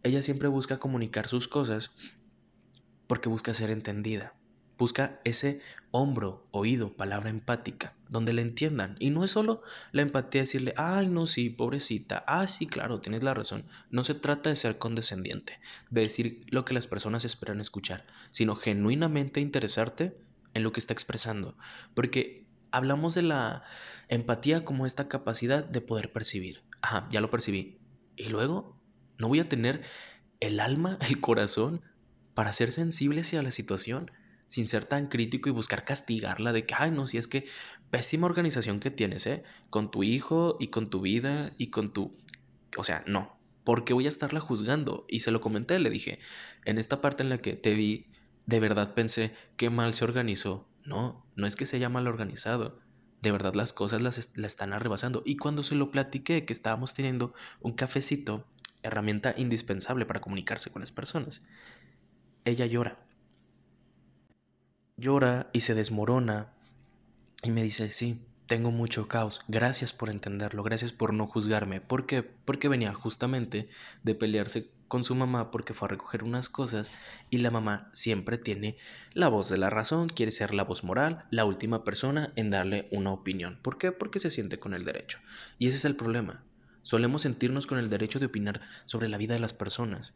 Ella 0.04 0.22
siempre 0.22 0.50
busca 0.50 0.80
comunicar 0.80 1.30
sus 1.30 1.48
cosas 1.48 1.92
porque 3.08 3.30
busca 3.30 3.54
ser 3.54 3.70
entendida. 3.70 4.34
Busca 4.78 5.22
ese 5.24 5.62
hombro, 5.92 6.46
oído, 6.52 6.98
palabra 6.98 7.30
empática, 7.30 7.94
donde 8.10 8.34
le 8.34 8.42
entiendan. 8.42 8.98
Y 9.00 9.10
no 9.10 9.24
es 9.24 9.32
solo 9.32 9.62
la 9.94 10.02
empatía 10.02 10.42
decirle, 10.42 10.74
ay, 10.76 11.08
no, 11.08 11.28
sí, 11.28 11.50
pobrecita, 11.50 12.26
ah, 12.28 12.46
sí, 12.48 12.68
claro, 12.68 13.00
tienes 13.00 13.24
la 13.24 13.34
razón. 13.34 13.66
No 13.90 14.04
se 14.04 14.16
trata 14.16 14.50
de 14.50 14.58
ser 14.58 14.78
condescendiente, 14.78 15.60
de 15.90 16.02
decir 16.02 16.46
lo 16.50 16.66
que 16.66 16.74
las 16.74 16.88
personas 16.88 17.24
esperan 17.24 17.62
escuchar, 17.62 18.06
sino 18.32 18.56
genuinamente 18.56 19.40
interesarte 19.40 20.18
en 20.54 20.64
lo 20.64 20.74
que 20.74 20.82
está 20.82 20.92
expresando. 20.92 21.58
Porque 21.94 22.46
hablamos 22.72 23.16
de 23.16 23.22
la 23.22 23.64
empatía 24.10 24.66
como 24.66 24.86
esta 24.86 25.08
capacidad 25.08 25.64
de 25.64 25.80
poder 25.80 26.12
percibir. 26.12 26.64
Ajá, 26.82 27.08
ya 27.10 27.22
lo 27.22 27.30
percibí. 27.30 27.80
Y 28.18 28.28
luego, 28.28 28.78
no 29.18 29.30
voy 29.30 29.40
a 29.40 29.48
tener 29.48 29.84
el 30.42 30.60
alma, 30.60 30.98
el 31.08 31.22
corazón 31.22 31.82
para 32.36 32.54
ser 32.54 32.72
sensible 32.72 33.22
hacia 33.22 33.42
la 33.42 33.50
situación, 33.50 34.12
sin 34.46 34.68
ser 34.68 34.86
tan 34.86 35.08
crítico 35.08 35.50
y 35.50 35.54
buscar 35.54 35.86
castigarla 35.86 36.54
de 36.54 36.68
que, 36.68 36.76
ay, 36.78 36.92
no, 36.92 37.08
si 37.08 37.18
es 37.18 37.28
que 37.28 37.48
pésima 37.90 38.28
organización 38.28 38.80
que 38.80 38.92
tienes, 38.92 39.26
¿eh? 39.26 39.44
Con 39.72 39.90
tu 39.90 40.04
hijo 40.04 40.58
y 40.60 40.68
con 40.68 40.88
tu 40.88 41.02
vida 41.02 41.52
y 41.58 41.68
con 41.68 41.92
tu... 41.92 42.16
O 42.78 42.84
sea, 42.84 43.04
no, 43.08 43.40
porque 43.64 43.94
voy 43.94 44.06
a 44.06 44.10
estarla 44.10 44.40
juzgando. 44.40 45.06
Y 45.10 45.22
se 45.22 45.32
lo 45.32 45.42
comenté, 45.42 45.80
le 45.80 45.90
dije, 45.90 46.20
en 46.66 46.78
esta 46.78 47.02
parte 47.02 47.24
en 47.24 47.30
la 47.30 47.40
que 47.40 47.54
te 47.54 47.74
vi, 47.74 48.08
de 48.46 48.60
verdad 48.60 48.94
pensé, 48.94 49.34
qué 49.58 49.70
mal 49.70 49.94
se 49.94 50.04
organizó. 50.04 50.70
No, 50.84 51.26
no 51.36 51.48
es 51.48 51.56
que 51.56 51.66
se 51.66 51.78
haya 51.78 51.90
mal 51.90 52.06
organizado. 52.06 52.80
De 53.22 53.32
verdad 53.32 53.56
las 53.56 53.74
cosas 53.74 54.02
las, 54.02 54.18
están 54.18 54.74
arrebasando. 54.74 55.24
Y 55.26 55.38
cuando 55.38 55.64
se 55.64 55.74
lo 55.74 55.90
platiqué, 55.90 56.46
que 56.46 56.54
estábamos 56.54 56.94
teniendo 56.94 57.34
un 57.62 57.74
cafecito, 57.74 58.46
herramienta 58.84 59.34
indispensable 59.36 60.06
para 60.06 60.22
comunicarse 60.22 60.70
con 60.70 60.82
las 60.82 60.92
personas, 60.92 61.48
ella 62.46 62.66
llora. 62.68 63.00
Llora 64.98 65.50
y 65.52 65.62
se 65.62 65.74
desmorona 65.74 66.54
y 67.44 67.52
me 67.52 67.64
dice, 67.64 67.90
sí, 67.90 68.26
tengo 68.46 68.72
mucho 68.72 69.08
caos, 69.08 69.42
gracias 69.48 69.94
por 69.94 70.10
entenderlo, 70.10 70.64
gracias 70.64 70.92
por 70.92 71.14
no 71.14 71.28
juzgarme. 71.28 71.82
¿Por 71.82 72.06
qué? 72.06 72.24
Porque 72.24 72.70
venía 72.70 72.94
justamente 72.94 73.68
de 74.04 74.16
pelearse 74.16 74.70
con 74.88 75.04
su 75.04 75.16
mamá 75.16 75.50
porque 75.50 75.74
fue 75.74 75.88
a 75.88 75.90
recoger 75.90 76.24
unas 76.24 76.50
cosas 76.50 76.92
y 77.32 77.40
la 77.40 77.50
mamá 77.50 77.90
siempre 77.94 78.38
tiene 78.38 78.78
la 79.14 79.30
voz 79.30 79.50
de 79.50 79.58
la 79.58 79.72
razón, 79.72 80.10
quiere 80.10 80.32
ser 80.32 80.54
la 80.54 80.64
voz 80.64 80.84
moral, 80.84 81.22
la 81.32 81.46
última 81.46 81.84
persona 81.84 82.32
en 82.36 82.52
darle 82.52 82.88
una 82.92 83.12
opinión. 83.12 83.60
¿Por 83.62 83.78
qué? 83.78 83.92
Porque 83.92 84.20
se 84.20 84.30
siente 84.30 84.60
con 84.60 84.74
el 84.74 84.86
derecho. 84.86 85.20
Y 85.58 85.68
ese 85.68 85.78
es 85.78 85.86
el 85.86 85.96
problema. 85.96 86.44
Solemos 86.84 87.24
sentirnos 87.24 87.66
con 87.66 87.80
el 87.80 87.90
derecho 87.90 88.20
de 88.20 88.28
opinar 88.28 88.62
sobre 88.86 89.08
la 89.10 89.18
vida 89.18 89.34
de 89.34 89.40
las 89.40 89.54
personas. 89.54 90.14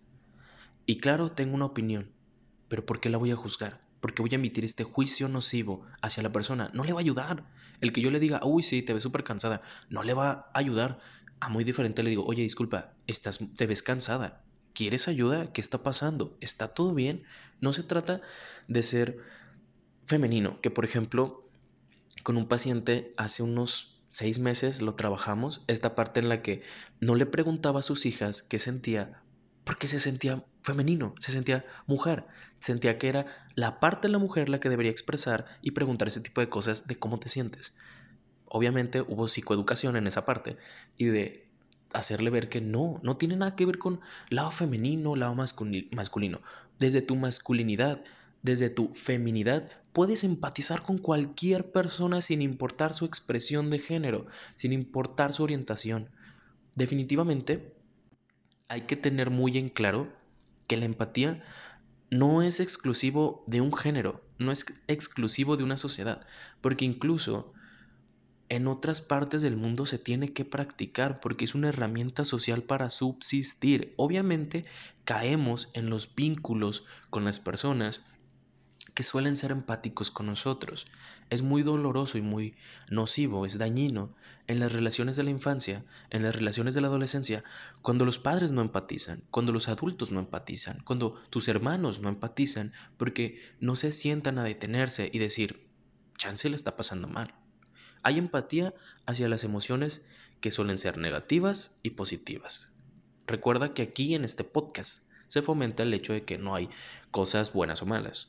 Y 0.85 0.99
claro, 0.99 1.31
tengo 1.31 1.55
una 1.55 1.65
opinión, 1.65 2.11
pero 2.69 2.85
¿por 2.85 2.99
qué 2.99 3.09
la 3.09 3.17
voy 3.17 3.31
a 3.31 3.35
juzgar? 3.35 3.81
Porque 3.99 4.21
voy 4.21 4.31
a 4.31 4.35
emitir 4.35 4.63
este 4.63 4.83
juicio 4.83 5.27
nocivo 5.27 5.85
hacia 6.01 6.23
la 6.23 6.31
persona. 6.31 6.71
No 6.73 6.85
le 6.85 6.93
va 6.93 6.99
a 6.99 7.01
ayudar. 7.01 7.43
El 7.81 7.91
que 7.91 8.01
yo 8.01 8.11
le 8.11 8.19
diga, 8.19 8.39
uy, 8.45 8.63
sí, 8.63 8.81
te 8.81 8.93
ves 8.93 9.03
súper 9.03 9.23
cansada, 9.23 9.61
no 9.89 10.03
le 10.03 10.13
va 10.13 10.29
a 10.31 10.51
ayudar. 10.53 10.99
A 11.41 11.49
muy 11.49 11.63
diferente 11.63 12.03
le 12.03 12.09
digo, 12.11 12.25
oye, 12.25 12.43
disculpa, 12.43 12.93
estás, 13.07 13.39
te 13.55 13.67
ves 13.67 13.83
cansada. 13.83 14.43
¿Quieres 14.73 15.07
ayuda? 15.07 15.51
¿Qué 15.51 15.59
está 15.59 15.83
pasando? 15.83 16.37
¿Está 16.39 16.69
todo 16.69 16.93
bien? 16.93 17.23
No 17.59 17.73
se 17.73 17.83
trata 17.83 18.21
de 18.67 18.83
ser 18.83 19.17
femenino, 20.05 20.61
que 20.61 20.71
por 20.71 20.85
ejemplo, 20.85 21.49
con 22.23 22.37
un 22.37 22.47
paciente 22.47 23.13
hace 23.17 23.43
unos 23.43 23.99
seis 24.09 24.39
meses 24.39 24.81
lo 24.81 24.95
trabajamos, 24.95 25.63
esta 25.67 25.95
parte 25.95 26.19
en 26.19 26.29
la 26.29 26.41
que 26.41 26.63
no 26.99 27.15
le 27.15 27.25
preguntaba 27.25 27.79
a 27.79 27.83
sus 27.83 28.05
hijas 28.05 28.41
qué 28.41 28.59
sentía, 28.59 29.21
porque 29.69 29.87
se 29.87 29.99
sentía 29.99 30.43
femenino, 30.63 31.13
se 31.19 31.31
sentía 31.31 31.63
mujer, 31.85 32.25
sentía 32.57 32.97
que 32.97 33.07
era 33.07 33.27
la 33.53 33.79
parte 33.79 34.07
de 34.07 34.11
la 34.11 34.17
mujer 34.17 34.49
la 34.49 34.59
que 34.59 34.67
debería 34.67 34.91
expresar 34.91 35.45
y 35.61 35.73
preguntar 35.73 36.07
ese 36.07 36.21
tipo 36.21 36.41
de 36.41 36.49
cosas 36.49 36.87
de 36.87 36.97
cómo 36.97 37.19
te 37.19 37.29
sientes. 37.29 37.75
Obviamente 38.47 39.01
hubo 39.01 39.27
psicoeducación 39.27 39.95
en 39.95 40.07
esa 40.07 40.25
parte 40.25 40.57
y 40.97 41.05
de 41.05 41.47
hacerle 41.93 42.31
ver 42.31 42.49
que 42.49 42.61
no, 42.61 42.99
no 43.03 43.17
tiene 43.17 43.35
nada 43.35 43.55
que 43.55 43.67
ver 43.67 43.77
con 43.77 43.99
lado 44.31 44.49
femenino, 44.49 45.15
lado 45.15 45.35
masculino. 45.35 46.41
Desde 46.79 47.03
tu 47.03 47.15
masculinidad, 47.15 48.03
desde 48.41 48.71
tu 48.71 48.95
feminidad, 48.95 49.69
puedes 49.93 50.23
empatizar 50.23 50.81
con 50.81 50.97
cualquier 50.97 51.71
persona 51.71 52.23
sin 52.23 52.41
importar 52.41 52.95
su 52.95 53.05
expresión 53.05 53.69
de 53.69 53.77
género, 53.77 54.25
sin 54.55 54.73
importar 54.73 55.31
su 55.31 55.43
orientación. 55.43 56.09
Definitivamente, 56.73 57.75
hay 58.69 58.81
que 58.81 58.95
tener 58.95 59.31
muy 59.31 59.57
en 59.57 59.69
claro 59.69 60.13
que 60.67 60.77
la 60.77 60.85
empatía 60.85 61.43
no 62.09 62.41
es 62.41 62.59
exclusivo 62.59 63.43
de 63.47 63.61
un 63.61 63.73
género, 63.73 64.23
no 64.37 64.51
es 64.51 64.65
exclusivo 64.87 65.57
de 65.57 65.63
una 65.63 65.75
sociedad, 65.75 66.25
porque 66.61 66.85
incluso 66.85 67.51
en 68.47 68.67
otras 68.67 69.01
partes 69.01 69.41
del 69.41 69.57
mundo 69.57 69.85
se 69.85 69.99
tiene 69.99 70.33
que 70.33 70.45
practicar 70.45 71.19
porque 71.19 71.45
es 71.45 71.53
una 71.53 71.69
herramienta 71.69 72.25
social 72.25 72.63
para 72.63 72.89
subsistir. 72.89 73.93
Obviamente 73.95 74.65
caemos 75.03 75.69
en 75.73 75.89
los 75.89 76.15
vínculos 76.15 76.85
con 77.09 77.25
las 77.25 77.39
personas 77.39 78.05
que 78.99 79.03
suelen 79.03 79.37
ser 79.37 79.51
empáticos 79.51 80.11
con 80.11 80.25
nosotros. 80.25 80.85
Es 81.29 81.41
muy 81.41 81.63
doloroso 81.63 82.17
y 82.17 82.21
muy 82.21 82.57
nocivo, 82.89 83.45
es 83.45 83.57
dañino 83.57 84.13
en 84.45 84.59
las 84.59 84.73
relaciones 84.73 85.15
de 85.15 85.23
la 85.23 85.29
infancia, 85.29 85.85
en 86.09 86.21
las 86.21 86.35
relaciones 86.35 86.75
de 86.75 86.81
la 86.81 86.87
adolescencia, 86.87 87.45
cuando 87.81 88.03
los 88.03 88.19
padres 88.19 88.51
no 88.51 88.61
empatizan, 88.61 89.23
cuando 89.31 89.53
los 89.53 89.69
adultos 89.69 90.11
no 90.11 90.19
empatizan, 90.19 90.81
cuando 90.83 91.13
tus 91.29 91.47
hermanos 91.47 92.01
no 92.01 92.09
empatizan, 92.09 92.73
porque 92.97 93.39
no 93.61 93.77
se 93.77 93.93
sientan 93.93 94.37
a 94.37 94.43
detenerse 94.43 95.09
y 95.13 95.19
decir, 95.19 95.65
chance 96.17 96.49
le 96.49 96.57
está 96.57 96.75
pasando 96.75 97.07
mal. 97.07 97.33
Hay 98.03 98.17
empatía 98.17 98.73
hacia 99.05 99.29
las 99.29 99.45
emociones 99.45 100.01
que 100.41 100.51
suelen 100.51 100.77
ser 100.77 100.97
negativas 100.97 101.79
y 101.83 101.91
positivas. 101.91 102.73
Recuerda 103.27 103.73
que 103.73 103.81
aquí 103.81 104.13
en 104.13 104.25
este 104.25 104.43
podcast 104.43 105.09
se 105.27 105.41
fomenta 105.41 105.83
el 105.83 105.93
hecho 105.93 106.11
de 106.11 106.25
que 106.25 106.37
no 106.37 106.53
hay 106.53 106.69
cosas 107.11 107.53
buenas 107.53 107.81
o 107.81 107.85
malas. 107.85 108.27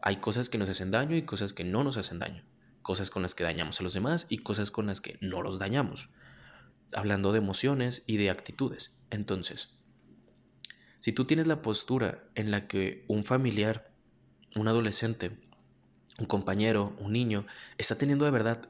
Hay 0.00 0.16
cosas 0.16 0.48
que 0.48 0.58
nos 0.58 0.68
hacen 0.68 0.90
daño 0.90 1.16
y 1.16 1.22
cosas 1.22 1.52
que 1.52 1.64
no 1.64 1.84
nos 1.84 1.96
hacen 1.96 2.18
daño. 2.18 2.42
Cosas 2.82 3.10
con 3.10 3.22
las 3.22 3.34
que 3.34 3.44
dañamos 3.44 3.80
a 3.80 3.82
los 3.82 3.94
demás 3.94 4.26
y 4.28 4.38
cosas 4.38 4.70
con 4.70 4.86
las 4.86 5.00
que 5.00 5.18
no 5.20 5.42
los 5.42 5.58
dañamos. 5.58 6.10
Hablando 6.92 7.32
de 7.32 7.38
emociones 7.38 8.04
y 8.06 8.16
de 8.16 8.30
actitudes. 8.30 8.98
Entonces, 9.10 9.78
si 11.00 11.12
tú 11.12 11.24
tienes 11.24 11.46
la 11.46 11.62
postura 11.62 12.24
en 12.34 12.50
la 12.50 12.66
que 12.66 13.04
un 13.08 13.24
familiar, 13.24 13.92
un 14.56 14.68
adolescente, 14.68 15.38
un 16.18 16.26
compañero, 16.26 16.96
un 16.98 17.12
niño, 17.12 17.46
está 17.76 17.96
teniendo 17.96 18.24
de 18.24 18.30
verdad 18.30 18.68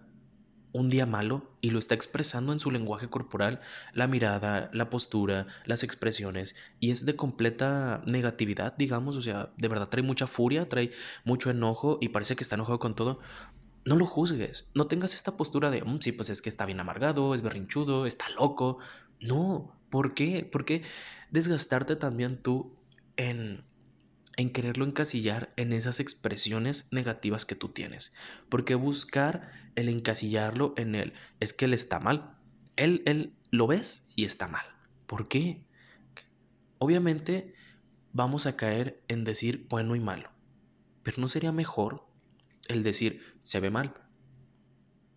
un 0.72 0.88
día 0.88 1.06
malo 1.06 1.50
y 1.60 1.70
lo 1.70 1.78
está 1.78 1.94
expresando 1.94 2.52
en 2.52 2.60
su 2.60 2.70
lenguaje 2.70 3.08
corporal, 3.08 3.60
la 3.92 4.06
mirada, 4.06 4.70
la 4.72 4.90
postura, 4.90 5.46
las 5.64 5.82
expresiones, 5.82 6.56
y 6.80 6.90
es 6.90 7.06
de 7.06 7.16
completa 7.16 8.02
negatividad, 8.06 8.76
digamos, 8.76 9.16
o 9.16 9.22
sea, 9.22 9.50
de 9.56 9.68
verdad 9.68 9.88
trae 9.88 10.02
mucha 10.02 10.26
furia, 10.26 10.68
trae 10.68 10.90
mucho 11.24 11.50
enojo 11.50 11.98
y 12.00 12.08
parece 12.10 12.36
que 12.36 12.42
está 12.42 12.56
enojado 12.56 12.78
con 12.78 12.94
todo. 12.94 13.20
No 13.84 13.96
lo 13.96 14.06
juzgues, 14.06 14.70
no 14.74 14.86
tengas 14.86 15.14
esta 15.14 15.36
postura 15.36 15.70
de, 15.70 15.82
mm, 15.82 16.00
sí, 16.00 16.12
pues 16.12 16.28
es 16.30 16.42
que 16.42 16.50
está 16.50 16.66
bien 16.66 16.80
amargado, 16.80 17.34
es 17.34 17.42
berrinchudo, 17.42 18.06
está 18.06 18.28
loco. 18.30 18.78
No, 19.20 19.74
¿por 19.88 20.14
qué? 20.14 20.44
¿Por 20.44 20.64
qué 20.64 20.82
desgastarte 21.30 21.96
también 21.96 22.42
tú 22.42 22.74
en 23.16 23.64
en 24.38 24.50
quererlo 24.50 24.84
encasillar 24.84 25.52
en 25.56 25.72
esas 25.72 25.98
expresiones 25.98 26.88
negativas 26.92 27.44
que 27.44 27.56
tú 27.56 27.70
tienes. 27.70 28.14
Porque 28.48 28.76
buscar 28.76 29.50
el 29.74 29.88
encasillarlo 29.88 30.74
en 30.76 30.94
él 30.94 31.12
es 31.40 31.52
que 31.52 31.64
él 31.64 31.74
está 31.74 31.98
mal. 31.98 32.38
Él, 32.76 33.02
él 33.04 33.34
lo 33.50 33.66
ves 33.66 34.08
y 34.14 34.24
está 34.24 34.46
mal. 34.46 34.64
¿Por 35.06 35.26
qué? 35.26 35.66
Obviamente 36.78 37.52
vamos 38.12 38.46
a 38.46 38.56
caer 38.56 39.02
en 39.08 39.24
decir 39.24 39.66
bueno 39.68 39.96
y 39.96 40.00
malo. 40.00 40.30
Pero 41.02 41.20
no 41.20 41.28
sería 41.28 41.50
mejor 41.50 42.06
el 42.68 42.84
decir 42.84 43.40
se 43.42 43.58
ve 43.58 43.70
mal. 43.70 43.92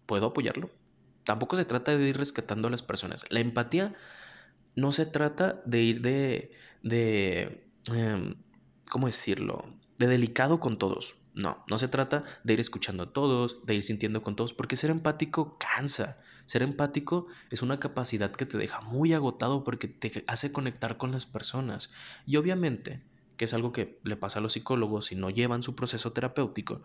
¿Puedo 0.07 0.25
apoyarlo? 0.25 0.71
Tampoco 1.25 1.57
se 1.57 1.65
trata 1.65 1.95
de 1.95 2.09
ir 2.09 2.17
rescatando 2.17 2.69
a 2.69 2.71
las 2.71 2.81
personas. 2.81 3.27
La 3.29 3.39
empatía 3.39 3.93
no 4.75 4.91
se 4.91 5.05
trata 5.05 5.61
de 5.67 5.81
ir 5.83 6.01
de... 6.01 6.51
de 6.81 7.67
em, 7.93 8.33
¿cómo 8.91 9.07
decirlo? 9.07 9.63
De 9.97 10.07
delicado 10.07 10.59
con 10.59 10.77
todos. 10.77 11.15
No, 11.33 11.63
no 11.69 11.79
se 11.79 11.87
trata 11.87 12.25
de 12.43 12.53
ir 12.53 12.59
escuchando 12.59 13.03
a 13.03 13.13
todos, 13.13 13.65
de 13.65 13.75
ir 13.75 13.83
sintiendo 13.83 14.21
con 14.21 14.35
todos, 14.35 14.53
porque 14.53 14.75
ser 14.75 14.89
empático 14.91 15.57
cansa. 15.57 16.19
Ser 16.45 16.61
empático 16.61 17.27
es 17.49 17.61
una 17.61 17.79
capacidad 17.79 18.33
que 18.33 18.45
te 18.45 18.57
deja 18.57 18.81
muy 18.81 19.13
agotado 19.13 19.63
porque 19.63 19.87
te 19.87 20.25
hace 20.27 20.51
conectar 20.51 20.97
con 20.97 21.13
las 21.13 21.25
personas. 21.25 21.93
Y 22.25 22.35
obviamente, 22.35 23.01
que 23.37 23.45
es 23.45 23.53
algo 23.53 23.71
que 23.71 23.97
le 24.03 24.17
pasa 24.17 24.39
a 24.39 24.41
los 24.41 24.53
psicólogos 24.53 25.05
si 25.05 25.15
no 25.15 25.29
llevan 25.29 25.63
su 25.63 25.73
proceso 25.73 26.11
terapéutico, 26.11 26.83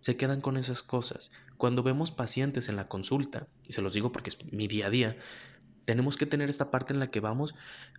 se 0.00 0.16
quedan 0.16 0.40
con 0.40 0.56
esas 0.56 0.82
cosas. 0.82 1.30
Cuando 1.56 1.84
vemos 1.84 2.10
pacientes 2.10 2.68
en 2.68 2.74
la 2.74 2.88
consulta, 2.88 3.46
y 3.68 3.74
se 3.74 3.80
los 3.80 3.94
digo 3.94 4.10
porque 4.10 4.30
es 4.30 4.44
mi 4.52 4.66
día 4.66 4.88
a 4.88 4.90
día, 4.90 5.16
tenemos 5.84 6.16
que 6.16 6.26
tener 6.26 6.50
esta 6.50 6.72
parte 6.72 6.92
en 6.92 6.98
la 6.98 7.12
que 7.12 7.20
vamos 7.20 7.54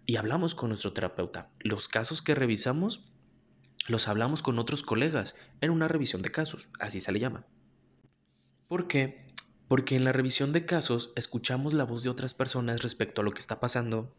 y 0.05 0.17
hablamos 0.17 0.55
con 0.55 0.69
nuestro 0.69 0.91
terapeuta. 0.91 1.51
Los 1.61 1.87
casos 1.87 2.21
que 2.21 2.35
revisamos 2.35 3.14
los 3.87 4.07
hablamos 4.07 4.41
con 4.41 4.59
otros 4.59 4.83
colegas 4.83 5.35
en 5.61 5.71
una 5.71 5.87
revisión 5.87 6.21
de 6.21 6.31
casos, 6.31 6.69
así 6.79 6.99
se 6.99 7.11
le 7.11 7.19
llama. 7.19 7.45
¿Por 8.67 8.87
qué? 8.87 9.33
Porque 9.67 9.95
en 9.95 10.03
la 10.03 10.11
revisión 10.11 10.51
de 10.53 10.65
casos 10.65 11.11
escuchamos 11.15 11.73
la 11.73 11.83
voz 11.83 12.03
de 12.03 12.09
otras 12.09 12.33
personas 12.33 12.81
respecto 12.81 13.21
a 13.21 13.23
lo 13.23 13.31
que 13.31 13.39
está 13.39 13.59
pasando 13.59 14.15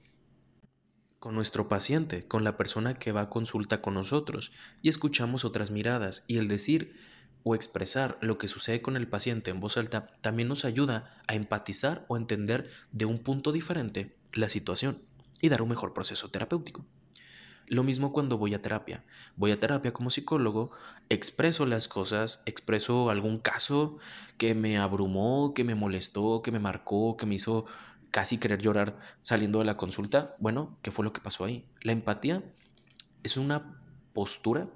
con 1.19 1.35
nuestro 1.35 1.67
paciente, 1.69 2.27
con 2.27 2.45
la 2.45 2.57
persona 2.57 2.99
que 2.99 3.11
va 3.11 3.23
a 3.23 3.29
consulta 3.29 3.83
con 3.83 3.95
nosotros, 3.95 4.53
y 4.83 4.89
escuchamos 4.89 5.45
otras 5.45 5.71
miradas, 5.73 6.25
y 6.29 6.39
el 6.39 6.47
decir 6.47 6.95
o 7.43 7.55
expresar 7.55 8.19
lo 8.21 8.39
que 8.39 8.49
sucede 8.49 8.83
con 8.83 8.97
el 8.97 9.09
paciente 9.09 9.51
en 9.51 9.61
voz 9.61 9.77
alta 9.77 10.07
también 10.21 10.49
nos 10.49 10.65
ayuda 10.65 11.21
a 11.27 11.35
empatizar 11.35 12.05
o 12.09 12.17
entender 12.17 12.71
de 12.93 13.05
un 13.05 13.19
punto 13.19 13.53
diferente 13.53 14.17
la 14.33 14.49
situación 14.49 15.03
y 15.41 15.49
dar 15.49 15.63
un 15.63 15.69
mejor 15.69 15.95
proceso 15.95 16.31
terapéutico. 16.31 16.85
Lo 17.69 17.83
mismo 17.83 18.13
cuando 18.13 18.39
voy 18.39 18.55
a 18.55 18.63
terapia. 18.63 19.05
Voy 19.37 19.51
a 19.51 19.59
terapia 19.59 19.93
como 19.93 20.11
psicólogo, 20.11 20.71
expreso 21.09 21.67
las 21.67 21.89
cosas, 21.89 22.43
expreso 22.47 23.11
algún 23.11 23.39
caso 23.39 23.99
que 24.39 24.55
me 24.55 24.79
abrumó, 24.79 25.53
que 25.55 25.65
me 25.65 25.75
molestó, 25.75 26.43
que 26.43 26.53
me 26.53 26.61
marcó, 26.61 27.17
que 27.17 27.27
me 27.27 27.35
hizo 27.35 27.67
casi 28.11 28.39
querer 28.39 28.63
llorar 28.63 28.99
saliendo 29.23 29.59
de 29.59 29.65
la 29.65 29.77
consulta. 29.77 30.37
Bueno, 30.39 30.79
¿qué 30.83 30.91
fue 30.91 31.05
lo 31.05 31.13
que 31.13 31.21
pasó 31.21 31.45
ahí? 31.45 31.65
La 31.83 31.93
empatía 31.93 32.43
es 33.23 33.37
una 33.37 33.81
postura 34.13 34.69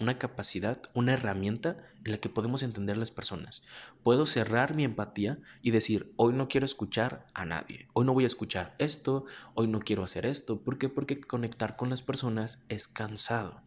una 0.00 0.18
capacidad, 0.18 0.82
una 0.94 1.12
herramienta 1.14 1.76
en 2.04 2.12
la 2.12 2.18
que 2.18 2.28
podemos 2.28 2.62
entender 2.62 2.96
las 2.96 3.10
personas. 3.10 3.62
Puedo 4.02 4.26
cerrar 4.26 4.74
mi 4.74 4.84
empatía 4.84 5.38
y 5.62 5.70
decir, 5.70 6.12
hoy 6.16 6.32
no 6.32 6.48
quiero 6.48 6.66
escuchar 6.66 7.26
a 7.34 7.44
nadie, 7.44 7.88
hoy 7.92 8.04
no 8.04 8.14
voy 8.14 8.24
a 8.24 8.28
escuchar 8.28 8.74
esto, 8.78 9.26
hoy 9.54 9.68
no 9.68 9.80
quiero 9.80 10.02
hacer 10.02 10.26
esto. 10.26 10.62
¿Por 10.62 10.78
qué? 10.78 10.88
Porque 10.88 11.20
conectar 11.20 11.76
con 11.76 11.90
las 11.90 12.02
personas 12.02 12.64
es 12.68 12.88
cansado. 12.88 13.62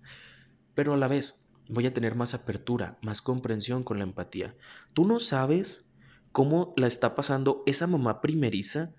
Pero 0.73 0.93
a 0.93 0.97
la 0.97 1.07
vez 1.07 1.45
voy 1.69 1.85
a 1.85 1.93
tener 1.93 2.15
más 2.15 2.33
apertura, 2.33 2.97
más 3.01 3.21
comprensión 3.21 3.83
con 3.83 3.97
la 3.97 4.03
empatía. 4.03 4.55
Tú 4.93 5.05
no 5.05 5.19
sabes 5.19 5.89
cómo 6.31 6.73
la 6.75 6.87
está 6.87 7.15
pasando 7.15 7.63
esa 7.65 7.87
mamá 7.87 8.21
primeriza 8.21 8.93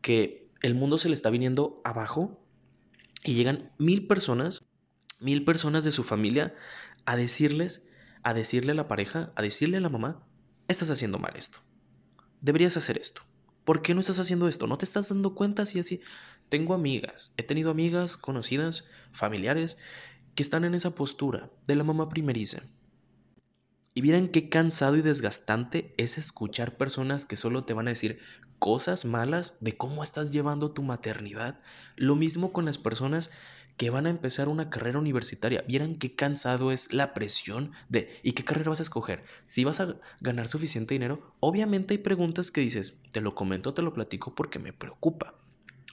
que 0.00 0.50
el 0.62 0.74
mundo 0.74 0.98
se 0.98 1.08
le 1.08 1.14
está 1.14 1.30
viniendo 1.30 1.80
abajo 1.84 2.40
y 3.24 3.34
llegan 3.34 3.70
mil 3.78 4.06
personas, 4.06 4.64
mil 5.20 5.44
personas 5.44 5.84
de 5.84 5.90
su 5.90 6.02
familia 6.02 6.54
a 7.04 7.16
decirles, 7.16 7.86
a 8.22 8.34
decirle 8.34 8.72
a 8.72 8.74
la 8.74 8.88
pareja, 8.88 9.32
a 9.36 9.42
decirle 9.42 9.76
a 9.76 9.80
la 9.80 9.88
mamá, 9.88 10.26
estás 10.68 10.90
haciendo 10.90 11.18
mal 11.18 11.36
esto. 11.36 11.58
Deberías 12.40 12.76
hacer 12.76 12.98
esto. 12.98 13.22
¿Por 13.64 13.82
qué 13.82 13.94
no 13.94 14.00
estás 14.00 14.18
haciendo 14.18 14.48
esto? 14.48 14.66
¿No 14.66 14.78
te 14.78 14.84
estás 14.84 15.10
dando 15.10 15.34
cuenta 15.34 15.66
si 15.66 15.78
así? 15.78 16.00
Tengo 16.48 16.74
amigas, 16.74 17.34
he 17.36 17.42
tenido 17.42 17.70
amigas, 17.70 18.16
conocidas, 18.16 18.86
familiares, 19.12 19.78
que 20.34 20.42
están 20.42 20.64
en 20.64 20.74
esa 20.74 20.94
postura 20.94 21.50
de 21.66 21.74
la 21.74 21.84
mamá 21.84 22.08
primeriza. 22.08 22.62
Y 23.92 24.02
miren 24.02 24.28
qué 24.28 24.48
cansado 24.48 24.96
y 24.96 25.02
desgastante 25.02 25.94
es 25.98 26.16
escuchar 26.16 26.76
personas 26.76 27.26
que 27.26 27.36
solo 27.36 27.64
te 27.64 27.74
van 27.74 27.88
a 27.88 27.90
decir 27.90 28.20
cosas 28.58 29.04
malas 29.04 29.56
de 29.60 29.76
cómo 29.76 30.02
estás 30.02 30.30
llevando 30.30 30.70
tu 30.70 30.82
maternidad. 30.82 31.60
Lo 31.96 32.14
mismo 32.14 32.52
con 32.52 32.64
las 32.66 32.78
personas 32.78 33.30
que 33.80 33.88
van 33.88 34.04
a 34.04 34.10
empezar 34.10 34.50
una 34.50 34.68
carrera 34.68 34.98
universitaria. 34.98 35.64
Vieran 35.66 35.94
qué 35.94 36.14
cansado 36.14 36.70
es 36.70 36.92
la 36.92 37.14
presión 37.14 37.72
de 37.88 38.14
¿y 38.22 38.32
qué 38.32 38.44
carrera 38.44 38.68
vas 38.68 38.80
a 38.80 38.82
escoger? 38.82 39.24
Si 39.46 39.64
vas 39.64 39.80
a 39.80 39.96
ganar 40.20 40.48
suficiente 40.48 40.92
dinero, 40.92 41.34
obviamente 41.40 41.94
hay 41.94 41.98
preguntas 41.98 42.50
que 42.50 42.60
dices, 42.60 42.98
te 43.10 43.22
lo 43.22 43.34
comento, 43.34 43.72
te 43.72 43.80
lo 43.80 43.94
platico 43.94 44.34
porque 44.34 44.58
me 44.58 44.74
preocupa. 44.74 45.32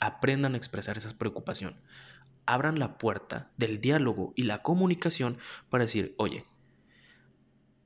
Aprendan 0.02 0.54
a 0.54 0.58
expresar 0.58 0.98
esa 0.98 1.18
preocupación. 1.18 1.78
Abran 2.46 2.78
la 2.78 2.98
puerta 2.98 3.52
del 3.56 3.80
diálogo 3.80 4.34
y 4.36 4.44
la 4.44 4.64
comunicación 4.64 5.38
para 5.70 5.86
decir, 5.86 6.14
oye, 6.18 6.44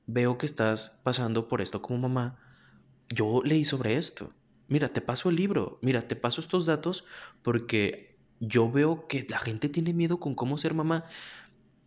veo 0.08 0.36
que 0.36 0.46
estás 0.46 0.98
pasando 1.04 1.46
por 1.46 1.60
esto 1.60 1.80
como 1.80 2.08
mamá. 2.08 2.40
Yo 3.08 3.40
leí 3.44 3.64
sobre 3.64 3.98
esto. 3.98 4.34
Mira, 4.66 4.88
te 4.88 5.00
paso 5.00 5.28
el 5.28 5.36
libro. 5.36 5.78
Mira, 5.80 6.08
te 6.08 6.16
paso 6.16 6.40
estos 6.40 6.66
datos 6.66 7.04
porque 7.42 8.11
yo 8.42 8.70
veo 8.70 9.06
que 9.06 9.24
la 9.30 9.38
gente 9.38 9.70
tiene 9.70 9.94
miedo 9.94 10.20
con 10.20 10.34
cómo 10.34 10.58
ser 10.58 10.74
mamá. 10.74 11.06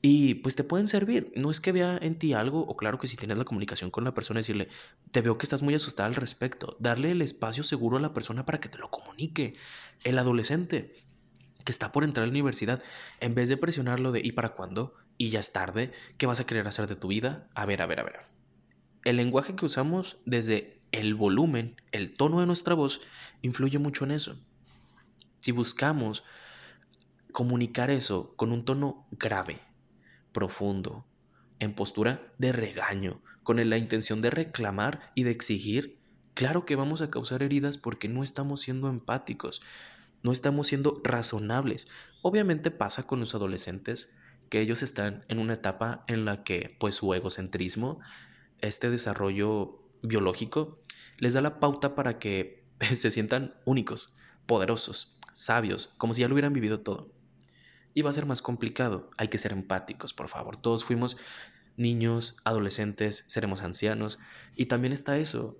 Y 0.01 0.35
pues 0.35 0.55
te 0.55 0.63
pueden 0.63 0.87
servir. 0.87 1.31
No 1.35 1.51
es 1.51 1.59
que 1.59 1.71
vea 1.71 1.97
en 1.99 2.17
ti 2.17 2.33
algo, 2.33 2.61
o 2.61 2.77
claro 2.77 2.99
que 2.99 3.07
si 3.07 3.17
tienes 3.17 3.37
la 3.37 3.45
comunicación 3.45 3.91
con 3.91 4.03
la 4.03 4.13
persona, 4.13 4.39
decirle, 4.39 4.69
te 5.11 5.21
veo 5.21 5.37
que 5.37 5.45
estás 5.45 5.63
muy 5.63 5.73
asustada 5.73 6.07
al 6.07 6.15
respecto. 6.15 6.77
Darle 6.79 7.11
el 7.11 7.21
espacio 7.21 7.63
seguro 7.63 7.97
a 7.97 7.99
la 7.99 8.13
persona 8.13 8.45
para 8.45 8.59
que 8.59 8.69
te 8.69 8.77
lo 8.77 8.89
comunique. 8.89 9.55
El 10.03 10.17
adolescente 10.17 11.03
que 11.63 11.71
está 11.71 11.91
por 11.91 12.03
entrar 12.03 12.23
a 12.23 12.27
la 12.27 12.31
universidad, 12.31 12.83
en 13.19 13.33
vez 13.33 13.49
de 13.49 13.57
presionarlo 13.57 14.11
de 14.11 14.21
¿y 14.23 14.33
para 14.33 14.49
cuándo? 14.49 14.93
y 15.17 15.29
ya 15.29 15.39
es 15.39 15.51
tarde, 15.51 15.91
¿qué 16.17 16.25
vas 16.25 16.39
a 16.39 16.45
querer 16.45 16.67
hacer 16.67 16.87
de 16.87 16.95
tu 16.95 17.07
vida? 17.07 17.47
A 17.55 17.65
ver, 17.65 17.81
a 17.81 17.85
ver, 17.85 17.99
a 17.99 18.03
ver. 18.03 18.19
El 19.03 19.17
lenguaje 19.17 19.55
que 19.55 19.65
usamos 19.65 20.17
desde 20.25 20.81
el 20.91 21.15
volumen, 21.15 21.75
el 21.91 22.13
tono 22.13 22.39
de 22.39 22.45
nuestra 22.45 22.73
voz, 22.73 23.01
influye 23.41 23.79
mucho 23.79 24.03
en 24.03 24.11
eso. 24.11 24.37
Si 25.37 25.51
buscamos 25.51 26.23
comunicar 27.35 27.91
eso 27.91 28.33
con 28.37 28.53
un 28.53 28.63
tono 28.63 29.05
grave, 29.11 29.59
profundo, 30.31 31.05
en 31.59 31.75
postura 31.75 32.33
de 32.37 32.53
regaño, 32.53 33.21
con 33.43 33.57
la 33.57 33.77
intención 33.77 34.21
de 34.21 34.29
reclamar 34.29 35.11
y 35.15 35.23
de 35.23 35.31
exigir, 35.31 35.99
claro 36.33 36.65
que 36.65 36.77
vamos 36.77 37.01
a 37.01 37.09
causar 37.09 37.43
heridas 37.43 37.77
porque 37.77 38.07
no 38.07 38.23
estamos 38.23 38.61
siendo 38.61 38.87
empáticos, 38.87 39.61
no 40.23 40.31
estamos 40.31 40.67
siendo 40.67 41.01
razonables. 41.03 41.89
Obviamente 42.21 42.71
pasa 42.71 43.03
con 43.03 43.19
los 43.19 43.35
adolescentes 43.35 44.15
que 44.49 44.61
ellos 44.61 44.81
están 44.81 45.25
en 45.27 45.39
una 45.39 45.55
etapa 45.55 46.05
en 46.07 46.23
la 46.23 46.45
que 46.45 46.77
pues 46.79 46.95
su 46.95 47.13
egocentrismo, 47.13 47.99
este 48.59 48.89
desarrollo 48.89 49.83
biológico, 50.01 50.79
les 51.17 51.33
da 51.33 51.41
la 51.41 51.59
pauta 51.59 51.95
para 51.95 52.17
que 52.17 52.63
se 52.93 53.11
sientan 53.11 53.55
únicos, 53.65 54.15
poderosos, 54.45 55.17
sabios, 55.33 55.93
como 55.97 56.13
si 56.13 56.21
ya 56.21 56.29
lo 56.29 56.33
hubieran 56.33 56.53
vivido 56.53 56.79
todo. 56.79 57.13
Va 58.01 58.09
a 58.09 58.13
ser 58.13 58.25
más 58.25 58.41
complicado, 58.41 59.09
hay 59.17 59.29
que 59.29 59.37
ser 59.37 59.51
empáticos, 59.51 60.13
por 60.13 60.27
favor. 60.27 60.57
Todos 60.57 60.83
fuimos 60.83 61.17
niños, 61.77 62.37
adolescentes, 62.43 63.25
seremos 63.27 63.61
ancianos. 63.61 64.19
Y 64.55 64.65
también 64.65 64.93
está 64.93 65.17
eso, 65.17 65.57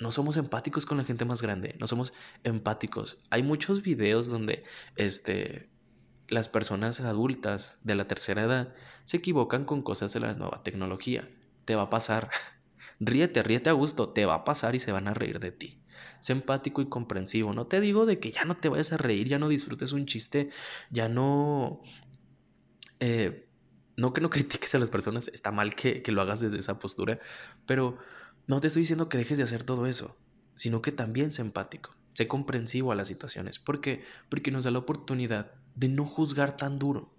no 0.00 0.10
somos 0.10 0.36
empáticos 0.38 0.86
con 0.86 0.98
la 0.98 1.04
gente 1.04 1.24
más 1.24 1.42
grande, 1.42 1.76
no 1.78 1.86
somos 1.86 2.12
empáticos. 2.42 3.22
Hay 3.30 3.42
muchos 3.42 3.82
videos 3.82 4.28
donde 4.28 4.64
este, 4.96 5.68
las 6.28 6.48
personas 6.48 7.00
adultas 7.00 7.80
de 7.84 7.94
la 7.94 8.08
tercera 8.08 8.42
edad 8.42 8.74
se 9.04 9.18
equivocan 9.18 9.64
con 9.64 9.82
cosas 9.82 10.12
de 10.14 10.20
la 10.20 10.32
nueva 10.34 10.62
tecnología. 10.62 11.28
Te 11.66 11.76
va 11.76 11.82
a 11.82 11.90
pasar. 11.90 12.30
Ríete, 13.00 13.42
ríete 13.42 13.70
a 13.70 13.72
gusto, 13.72 14.10
te 14.10 14.26
va 14.26 14.34
a 14.34 14.44
pasar 14.44 14.74
y 14.74 14.78
se 14.78 14.92
van 14.92 15.08
a 15.08 15.14
reír 15.14 15.40
de 15.40 15.52
ti. 15.52 15.79
Sé 16.20 16.32
empático 16.32 16.82
y 16.82 16.88
comprensivo. 16.88 17.52
No 17.52 17.66
te 17.66 17.80
digo 17.80 18.06
de 18.06 18.18
que 18.18 18.30
ya 18.30 18.44
no 18.44 18.56
te 18.56 18.68
vayas 18.68 18.92
a 18.92 18.96
reír, 18.96 19.28
ya 19.28 19.38
no 19.38 19.48
disfrutes 19.48 19.92
un 19.92 20.06
chiste, 20.06 20.50
ya 20.90 21.08
no... 21.08 21.80
Eh, 23.00 23.48
no 23.96 24.12
que 24.12 24.20
no 24.20 24.30
critiques 24.30 24.74
a 24.74 24.78
las 24.78 24.90
personas, 24.90 25.28
está 25.28 25.50
mal 25.52 25.74
que, 25.74 26.02
que 26.02 26.12
lo 26.12 26.22
hagas 26.22 26.40
desde 26.40 26.58
esa 26.58 26.78
postura, 26.78 27.18
pero 27.66 27.98
no 28.46 28.60
te 28.60 28.68
estoy 28.68 28.80
diciendo 28.80 29.08
que 29.08 29.18
dejes 29.18 29.38
de 29.38 29.44
hacer 29.44 29.62
todo 29.62 29.86
eso, 29.86 30.16
sino 30.56 30.82
que 30.82 30.92
también 30.92 31.32
sé 31.32 31.42
empático, 31.42 31.94
sé 32.14 32.26
comprensivo 32.26 32.92
a 32.92 32.94
las 32.94 33.08
situaciones. 33.08 33.58
¿Por 33.58 33.80
qué? 33.80 34.04
Porque 34.28 34.50
nos 34.50 34.64
da 34.64 34.70
la 34.70 34.78
oportunidad 34.78 35.52
de 35.74 35.88
no 35.88 36.04
juzgar 36.04 36.56
tan 36.56 36.78
duro, 36.78 37.14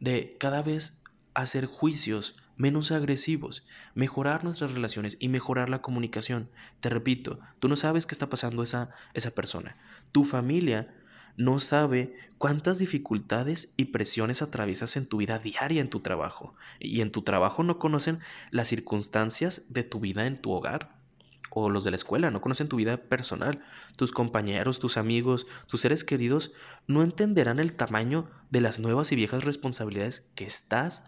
de 0.00 0.36
cada 0.38 0.62
vez 0.62 1.02
hacer 1.34 1.66
juicios 1.66 2.36
menos 2.56 2.92
agresivos, 2.92 3.66
mejorar 3.94 4.44
nuestras 4.44 4.74
relaciones 4.74 5.16
y 5.20 5.28
mejorar 5.28 5.68
la 5.68 5.82
comunicación. 5.82 6.48
Te 6.80 6.88
repito, 6.88 7.38
tú 7.58 7.68
no 7.68 7.76
sabes 7.76 8.06
qué 8.06 8.14
está 8.14 8.28
pasando 8.28 8.62
esa, 8.62 8.90
esa 9.14 9.30
persona. 9.32 9.76
Tu 10.12 10.24
familia 10.24 10.94
no 11.36 11.58
sabe 11.60 12.14
cuántas 12.38 12.78
dificultades 12.78 13.72
y 13.76 13.86
presiones 13.86 14.42
atraviesas 14.42 14.96
en 14.96 15.06
tu 15.06 15.18
vida 15.18 15.38
diaria 15.38 15.80
en 15.80 15.90
tu 15.90 16.00
trabajo. 16.00 16.54
Y 16.78 17.00
en 17.00 17.12
tu 17.12 17.22
trabajo 17.22 17.62
no 17.62 17.78
conocen 17.78 18.20
las 18.50 18.68
circunstancias 18.68 19.64
de 19.68 19.84
tu 19.84 20.00
vida 20.00 20.26
en 20.26 20.40
tu 20.40 20.52
hogar 20.52 21.02
o 21.54 21.68
los 21.68 21.84
de 21.84 21.90
la 21.90 21.96
escuela, 21.96 22.30
no 22.30 22.40
conocen 22.40 22.68
tu 22.68 22.76
vida 22.76 22.96
personal. 22.96 23.62
Tus 23.96 24.10
compañeros, 24.12 24.78
tus 24.78 24.96
amigos, 24.96 25.46
tus 25.66 25.82
seres 25.82 26.02
queridos 26.02 26.52
no 26.86 27.02
entenderán 27.02 27.58
el 27.58 27.74
tamaño 27.74 28.30
de 28.50 28.62
las 28.62 28.80
nuevas 28.80 29.12
y 29.12 29.16
viejas 29.16 29.44
responsabilidades 29.44 30.30
que 30.34 30.44
estás 30.44 31.04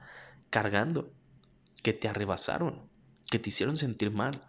cargando, 0.50 1.10
que 1.84 1.92
te 1.92 2.08
arrebasaron, 2.08 2.88
que 3.30 3.38
te 3.38 3.50
hicieron 3.50 3.76
sentir 3.76 4.10
mal. 4.10 4.42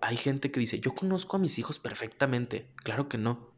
Hay 0.00 0.16
gente 0.16 0.50
que 0.50 0.58
dice, 0.58 0.80
yo 0.80 0.94
conozco 0.94 1.36
a 1.36 1.38
mis 1.38 1.58
hijos 1.58 1.78
perfectamente. 1.78 2.72
Claro 2.76 3.08
que 3.08 3.18
no. 3.18 3.52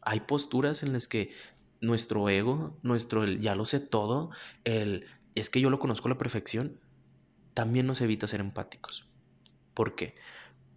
Hay 0.00 0.20
posturas 0.20 0.84
en 0.84 0.92
las 0.92 1.08
que 1.08 1.34
nuestro 1.80 2.28
ego, 2.28 2.78
nuestro 2.82 3.24
el 3.24 3.40
ya 3.40 3.56
lo 3.56 3.64
sé 3.64 3.80
todo, 3.80 4.30
el 4.64 5.04
es 5.34 5.50
que 5.50 5.60
yo 5.60 5.68
lo 5.68 5.80
conozco 5.80 6.06
a 6.06 6.10
la 6.10 6.18
perfección, 6.18 6.80
también 7.54 7.86
nos 7.86 8.00
evita 8.00 8.28
ser 8.28 8.40
empáticos. 8.40 9.08
¿Por 9.74 9.96
qué? 9.96 10.14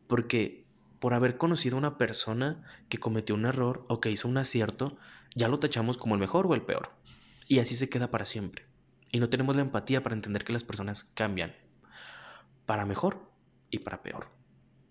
Porque 0.08 0.65
por 0.99 1.13
haber 1.13 1.38
conocido 1.38 1.76
a 1.76 1.80
una 1.80 1.97
persona 1.99 2.63
que 2.89 2.97
cometió 2.97 3.36
un 3.36 3.45
error 3.45 3.86
o 3.88 4.02
que 4.02 4.10
hizo 4.10 4.28
un 4.28 4.38
acierto, 4.38 4.97
ya 5.36 5.47
lo 5.47 5.60
tachamos 5.60 5.97
como 5.97 6.15
el 6.15 6.21
mejor 6.21 6.47
o 6.47 6.56
el 6.56 6.63
peor. 6.63 6.91
Y 7.47 7.60
así 7.60 7.76
se 7.76 7.89
queda 7.89 8.10
para 8.10 8.26
siempre. 8.26 8.73
Y 9.13 9.19
no 9.19 9.30
tenemos 9.30 9.56
la 9.56 9.62
empatía 9.62 10.02
para 10.02 10.15
entender 10.15 10.43
que 10.43 10.54
las 10.54 10.63
personas 10.63 11.04
cambian. 11.04 11.54
Para 12.65 12.88
mejor 12.88 13.32
y 13.69 13.78
para 13.78 14.02
peor. 14.02 14.28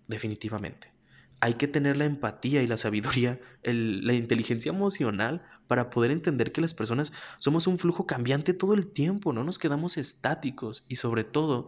Definitivamente. 0.07 0.93
Hay 1.41 1.55
que 1.55 1.67
tener 1.67 1.97
la 1.97 2.05
empatía 2.05 2.63
y 2.63 2.67
la 2.67 2.77
sabiduría, 2.77 3.41
la 3.63 4.13
inteligencia 4.13 4.69
emocional 4.71 5.45
para 5.67 5.89
poder 5.89 6.11
entender 6.11 6.53
que 6.53 6.61
las 6.61 6.73
personas 6.73 7.11
somos 7.37 7.67
un 7.67 7.77
flujo 7.77 8.07
cambiante 8.07 8.53
todo 8.53 8.73
el 8.73 8.87
tiempo, 8.87 9.33
no 9.33 9.43
nos 9.43 9.59
quedamos 9.59 9.97
estáticos 9.97 10.85
y 10.87 10.95
sobre 10.95 11.25
todo 11.25 11.67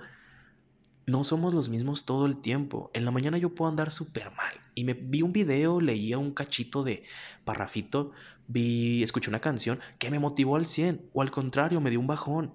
no 1.07 1.23
somos 1.23 1.53
los 1.53 1.69
mismos 1.69 2.05
todo 2.05 2.25
el 2.25 2.37
tiempo. 2.37 2.89
En 2.93 3.05
la 3.05 3.11
mañana 3.11 3.37
yo 3.37 3.53
puedo 3.53 3.69
andar 3.69 3.91
súper 3.91 4.31
mal. 4.31 4.53
Y 4.73 4.83
me 4.83 4.93
vi 4.93 5.21
un 5.21 5.33
video, 5.33 5.79
leía 5.79 6.17
un 6.17 6.31
cachito 6.31 6.83
de 6.83 7.03
parrafito, 7.43 8.11
vi, 8.47 9.03
escuché 9.03 9.29
una 9.29 9.41
canción 9.41 9.79
que 9.99 10.09
me 10.09 10.19
motivó 10.19 10.55
al 10.55 10.65
100 10.65 11.09
o 11.13 11.21
al 11.21 11.31
contrario, 11.31 11.81
me 11.81 11.89
dio 11.89 11.99
un 11.99 12.07
bajón. 12.07 12.53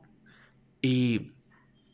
Y 0.82 1.32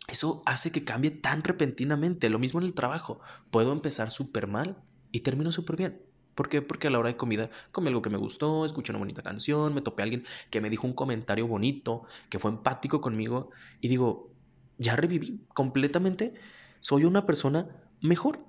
eso 0.08 0.42
hace 0.46 0.72
que 0.72 0.84
cambie 0.84 1.10
tan 1.10 1.42
repentinamente. 1.42 2.30
Lo 2.30 2.38
mismo 2.38 2.60
en 2.60 2.66
el 2.66 2.74
trabajo. 2.74 3.20
Puedo 3.50 3.72
empezar 3.72 4.10
súper 4.10 4.46
mal 4.46 4.78
y 5.12 5.20
termino 5.20 5.52
súper 5.52 5.76
bien. 5.76 6.02
¿Por 6.34 6.50
qué? 6.50 6.60
Porque 6.60 6.88
a 6.88 6.90
la 6.90 6.98
hora 6.98 7.08
de 7.08 7.16
comida 7.16 7.50
comí 7.72 7.88
algo 7.88 8.02
que 8.02 8.10
me 8.10 8.18
gustó, 8.18 8.66
escuché 8.66 8.92
una 8.92 8.98
bonita 8.98 9.22
canción, 9.22 9.72
me 9.72 9.80
topé 9.80 10.02
a 10.02 10.04
alguien 10.04 10.24
que 10.50 10.60
me 10.60 10.68
dijo 10.68 10.86
un 10.86 10.92
comentario 10.92 11.46
bonito, 11.46 12.04
que 12.28 12.38
fue 12.38 12.50
empático 12.50 13.00
conmigo 13.00 13.50
y 13.80 13.88
digo, 13.88 14.35
ya 14.78 14.96
reviví 14.96 15.40
completamente, 15.54 16.34
soy 16.80 17.04
una 17.04 17.26
persona 17.26 17.68
mejor. 18.00 18.40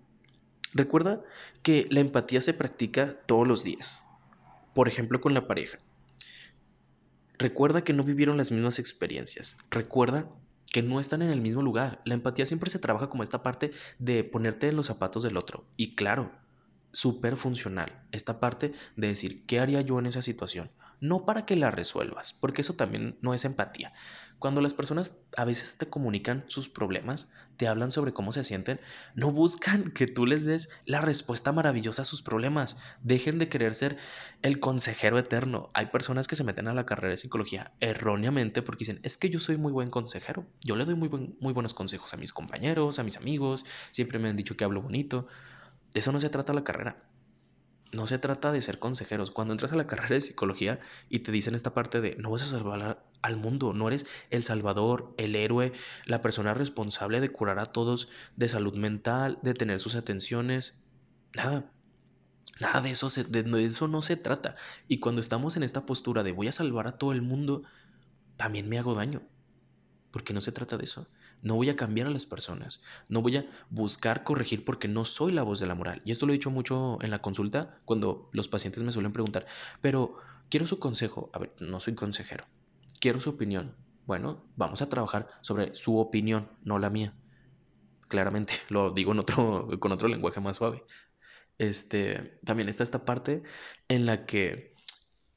Recuerda 0.73 1.23
que 1.63 1.87
la 1.89 2.01
empatía 2.01 2.41
se 2.41 2.53
practica 2.53 3.15
todos 3.25 3.47
los 3.47 3.63
días. 3.63 4.05
Por 4.73 4.87
ejemplo, 4.87 5.21
con 5.21 5.33
la 5.33 5.47
pareja. 5.47 5.79
Recuerda 7.39 7.83
que 7.83 7.93
no 7.93 8.03
vivieron 8.03 8.37
las 8.37 8.51
mismas 8.51 8.79
experiencias. 8.79 9.57
Recuerda 9.69 10.29
que 10.71 10.83
no 10.83 10.99
están 10.99 11.21
en 11.21 11.29
el 11.29 11.41
mismo 11.41 11.61
lugar. 11.61 12.01
La 12.05 12.13
empatía 12.13 12.45
siempre 12.45 12.69
se 12.69 12.79
trabaja 12.79 13.09
como 13.09 13.23
esta 13.23 13.43
parte 13.43 13.71
de 13.99 14.23
ponerte 14.23 14.67
en 14.67 14.75
los 14.75 14.87
zapatos 14.87 15.23
del 15.23 15.37
otro. 15.37 15.65
Y 15.77 15.95
claro, 15.95 16.31
súper 16.91 17.37
funcional. 17.37 18.03
Esta 18.11 18.39
parte 18.39 18.73
de 18.95 19.07
decir, 19.07 19.45
¿qué 19.45 19.59
haría 19.59 19.81
yo 19.81 19.99
en 19.99 20.07
esa 20.07 20.21
situación? 20.21 20.71
No 20.99 21.25
para 21.25 21.45
que 21.45 21.55
la 21.55 21.69
resuelvas, 21.69 22.33
porque 22.33 22.61
eso 22.61 22.73
también 22.73 23.17
no 23.21 23.33
es 23.33 23.45
empatía. 23.45 23.93
Cuando 24.39 24.61
las 24.61 24.75
personas 24.75 25.25
a 25.35 25.45
veces 25.45 25.77
te 25.77 25.89
comunican 25.89 26.43
sus 26.47 26.69
problemas, 26.69 27.31
te 27.57 27.67
hablan 27.67 27.91
sobre 27.91 28.13
cómo 28.13 28.31
se 28.31 28.43
sienten, 28.43 28.79
no 29.15 29.31
buscan 29.31 29.91
que 29.91 30.05
tú 30.05 30.27
les 30.27 30.45
des 30.45 30.69
la 30.85 31.01
respuesta 31.01 31.51
maravillosa 31.51 32.03
a 32.03 32.05
sus 32.05 32.21
problemas. 32.21 32.77
Dejen 33.01 33.39
de 33.39 33.49
querer 33.49 33.73
ser 33.73 33.97
el 34.43 34.59
consejero 34.59 35.17
eterno. 35.17 35.69
Hay 35.73 35.87
personas 35.87 36.27
que 36.27 36.35
se 36.35 36.43
meten 36.43 36.67
a 36.67 36.75
la 36.75 36.85
carrera 36.85 37.09
de 37.09 37.17
psicología 37.17 37.73
erróneamente 37.79 38.61
porque 38.61 38.79
dicen, 38.83 38.99
es 39.01 39.17
que 39.17 39.31
yo 39.31 39.39
soy 39.39 39.57
muy 39.57 39.71
buen 39.71 39.89
consejero. 39.89 40.45
Yo 40.63 40.75
le 40.75 40.85
doy 40.85 40.95
muy, 40.95 41.09
muy 41.09 41.53
buenos 41.53 41.73
consejos 41.73 42.13
a 42.13 42.17
mis 42.17 42.31
compañeros, 42.31 42.99
a 42.99 43.03
mis 43.03 43.17
amigos. 43.17 43.65
Siempre 43.91 44.19
me 44.19 44.29
han 44.29 44.35
dicho 44.35 44.55
que 44.55 44.63
hablo 44.63 44.83
bonito. 44.83 45.27
De 45.93 46.01
eso 46.01 46.11
no 46.11 46.19
se 46.19 46.29
trata 46.29 46.53
la 46.53 46.63
carrera. 46.63 47.03
No 47.93 48.05
se 48.05 48.19
trata 48.19 48.51
de 48.51 48.61
ser 48.61 48.79
consejeros. 48.79 49.31
Cuando 49.31 49.53
entras 49.53 49.71
a 49.71 49.75
la 49.75 49.87
carrera 49.87 50.15
de 50.15 50.21
psicología 50.21 50.79
y 51.09 51.19
te 51.19 51.31
dicen 51.31 51.55
esta 51.55 51.73
parte 51.73 52.01
de 52.01 52.15
no 52.17 52.31
vas 52.31 52.43
a 52.43 52.45
salvar 52.45 53.05
al 53.21 53.37
mundo, 53.37 53.73
no 53.73 53.87
eres 53.87 54.05
el 54.29 54.43
salvador, 54.43 55.13
el 55.17 55.35
héroe, 55.35 55.73
la 56.05 56.21
persona 56.21 56.53
responsable 56.53 57.19
de 57.21 57.31
curar 57.31 57.59
a 57.59 57.65
todos 57.65 58.09
de 58.35 58.49
salud 58.49 58.75
mental, 58.75 59.39
de 59.41 59.53
tener 59.53 59.79
sus 59.79 59.95
atenciones, 59.95 60.83
nada. 61.33 61.71
Nada 62.61 62.81
de 62.81 62.91
eso, 62.91 63.09
de 63.09 63.65
eso 63.65 63.87
no 63.87 64.01
se 64.01 64.15
trata. 64.15 64.55
Y 64.87 64.99
cuando 64.99 65.21
estamos 65.21 65.57
en 65.57 65.63
esta 65.63 65.85
postura 65.85 66.23
de 66.23 66.31
voy 66.31 66.47
a 66.47 66.51
salvar 66.51 66.87
a 66.87 66.97
todo 66.97 67.11
el 67.11 67.21
mundo, 67.21 67.63
también 68.37 68.69
me 68.69 68.79
hago 68.79 68.95
daño. 68.95 69.21
Porque 70.11 70.33
no 70.33 70.41
se 70.41 70.51
trata 70.51 70.77
de 70.77 70.85
eso. 70.85 71.07
No 71.41 71.55
voy 71.55 71.69
a 71.69 71.75
cambiar 71.75 72.07
a 72.07 72.11
las 72.11 72.25
personas. 72.25 72.81
No 73.09 73.21
voy 73.21 73.37
a 73.37 73.45
buscar 73.69 74.23
corregir 74.23 74.65
porque 74.65 74.87
no 74.87 75.05
soy 75.05 75.31
la 75.33 75.43
voz 75.43 75.59
de 75.59 75.67
la 75.67 75.75
moral. 75.75 76.01
Y 76.05 76.11
esto 76.11 76.25
lo 76.25 76.33
he 76.33 76.37
dicho 76.37 76.49
mucho 76.49 76.97
en 77.01 77.11
la 77.11 77.21
consulta 77.21 77.79
cuando 77.85 78.29
los 78.31 78.47
pacientes 78.47 78.83
me 78.83 78.91
suelen 78.91 79.13
preguntar, 79.13 79.45
pero 79.81 80.17
quiero 80.49 80.67
su 80.67 80.79
consejo. 80.79 81.29
A 81.33 81.39
ver, 81.39 81.53
no 81.59 81.79
soy 81.79 81.95
consejero. 81.95 82.45
Quiero 82.99 83.21
su 83.21 83.31
opinión. 83.31 83.75
Bueno, 84.05 84.45
vamos 84.55 84.81
a 84.81 84.89
trabajar 84.89 85.27
sobre 85.41 85.75
su 85.75 85.97
opinión, 85.97 86.49
no 86.63 86.79
la 86.79 86.89
mía. 86.89 87.13
Claramente, 88.07 88.53
lo 88.69 88.91
digo 88.91 89.11
en 89.11 89.19
otro, 89.19 89.67
con 89.79 89.91
otro 89.91 90.07
lenguaje 90.07 90.39
más 90.39 90.57
suave. 90.57 90.83
Este, 91.57 92.39
también 92.45 92.69
está 92.69 92.83
esta 92.83 93.03
parte 93.03 93.43
en 93.87 94.05
la 94.05 94.25
que 94.25 94.75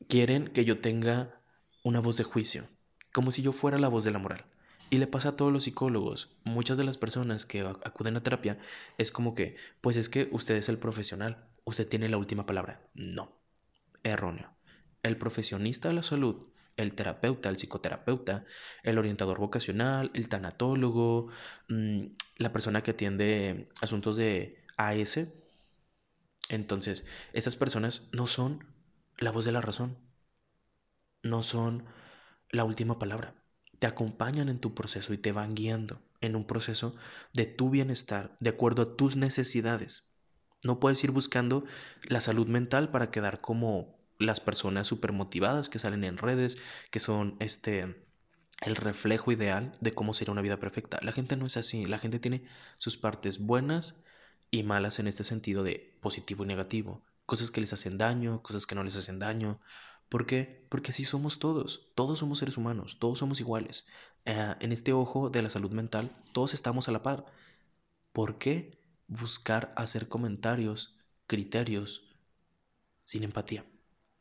quieren 0.08 0.48
que 0.48 0.64
yo 0.64 0.80
tenga 0.80 1.40
una 1.82 2.00
voz 2.00 2.16
de 2.16 2.24
juicio, 2.24 2.68
como 3.12 3.30
si 3.30 3.42
yo 3.42 3.52
fuera 3.52 3.78
la 3.78 3.88
voz 3.88 4.04
de 4.04 4.10
la 4.10 4.18
moral. 4.18 4.44
Y 4.90 4.98
le 4.98 5.06
pasa 5.06 5.30
a 5.30 5.36
todos 5.36 5.52
los 5.52 5.64
psicólogos. 5.64 6.36
Muchas 6.42 6.76
de 6.76 6.82
las 6.82 6.98
personas 6.98 7.46
que 7.46 7.60
acuden 7.60 8.16
a 8.16 8.22
terapia 8.24 8.58
es 8.98 9.12
como 9.12 9.36
que, 9.36 9.56
pues 9.80 9.96
es 9.96 10.08
que 10.08 10.28
usted 10.32 10.56
es 10.56 10.68
el 10.68 10.78
profesional, 10.78 11.48
usted 11.64 11.88
tiene 11.88 12.08
la 12.08 12.18
última 12.18 12.44
palabra. 12.44 12.90
No, 12.94 13.40
erróneo. 14.02 14.50
El 15.04 15.16
profesionista 15.16 15.88
de 15.88 15.94
la 15.94 16.02
salud, 16.02 16.48
el 16.76 16.94
terapeuta, 16.94 17.48
el 17.48 17.56
psicoterapeuta, 17.56 18.44
el 18.82 18.98
orientador 18.98 19.38
vocacional, 19.38 20.10
el 20.12 20.28
tanatólogo, 20.28 21.28
mm, 21.68 22.06
la 22.38 22.52
persona 22.52 22.82
que 22.82 22.90
atiende 22.90 23.68
asuntos 23.80 24.16
de 24.16 24.64
AS. 24.76 25.28
Entonces, 26.48 27.06
esas 27.32 27.54
personas 27.54 28.08
no 28.12 28.26
son 28.26 28.66
la 29.18 29.30
voz 29.30 29.44
de 29.44 29.52
la 29.52 29.60
razón, 29.60 29.98
no 31.22 31.44
son 31.44 31.84
la 32.50 32.64
última 32.64 32.98
palabra 32.98 33.39
te 33.80 33.88
acompañan 33.88 34.48
en 34.48 34.60
tu 34.60 34.74
proceso 34.74 35.12
y 35.12 35.18
te 35.18 35.32
van 35.32 35.54
guiando 35.56 36.00
en 36.20 36.36
un 36.36 36.46
proceso 36.46 36.94
de 37.32 37.46
tu 37.46 37.70
bienestar, 37.70 38.36
de 38.38 38.50
acuerdo 38.50 38.82
a 38.82 38.96
tus 38.96 39.16
necesidades. 39.16 40.14
No 40.62 40.78
puedes 40.78 41.02
ir 41.02 41.10
buscando 41.10 41.64
la 42.02 42.20
salud 42.20 42.46
mental 42.46 42.90
para 42.90 43.10
quedar 43.10 43.40
como 43.40 43.98
las 44.18 44.38
personas 44.38 44.86
súper 44.86 45.12
motivadas 45.12 45.70
que 45.70 45.78
salen 45.78 46.04
en 46.04 46.18
redes, 46.18 46.58
que 46.90 47.00
son 47.00 47.36
este 47.40 48.06
el 48.60 48.76
reflejo 48.76 49.32
ideal 49.32 49.72
de 49.80 49.94
cómo 49.94 50.12
sería 50.12 50.32
una 50.32 50.42
vida 50.42 50.60
perfecta. 50.60 50.98
La 51.00 51.12
gente 51.12 51.36
no 51.36 51.46
es 51.46 51.56
así, 51.56 51.86
la 51.86 51.98
gente 51.98 52.18
tiene 52.18 52.44
sus 52.76 52.98
partes 52.98 53.38
buenas 53.38 54.04
y 54.50 54.62
malas 54.62 54.98
en 54.98 55.06
este 55.06 55.24
sentido 55.24 55.62
de 55.62 55.96
positivo 56.02 56.44
y 56.44 56.48
negativo, 56.48 57.02
cosas 57.24 57.50
que 57.50 57.62
les 57.62 57.72
hacen 57.72 57.96
daño, 57.96 58.42
cosas 58.42 58.66
que 58.66 58.74
no 58.74 58.84
les 58.84 58.96
hacen 58.96 59.18
daño, 59.18 59.62
¿Por 60.10 60.26
qué? 60.26 60.66
Porque 60.68 60.90
así 60.90 61.04
somos 61.04 61.38
todos, 61.38 61.92
todos 61.94 62.18
somos 62.18 62.40
seres 62.40 62.58
humanos, 62.58 62.98
todos 62.98 63.18
somos 63.20 63.40
iguales. 63.40 63.88
Eh, 64.26 64.54
en 64.60 64.72
este 64.72 64.92
ojo 64.92 65.30
de 65.30 65.42
la 65.42 65.50
salud 65.50 65.70
mental, 65.72 66.12
todos 66.32 66.52
estamos 66.54 66.88
a 66.88 66.92
la 66.92 67.02
par. 67.02 67.26
¿Por 68.12 68.38
qué 68.38 68.78
buscar 69.08 69.72
hacer 69.76 70.08
comentarios, 70.08 70.98
criterios 71.28 72.16
sin 73.04 73.24
empatía? 73.24 73.64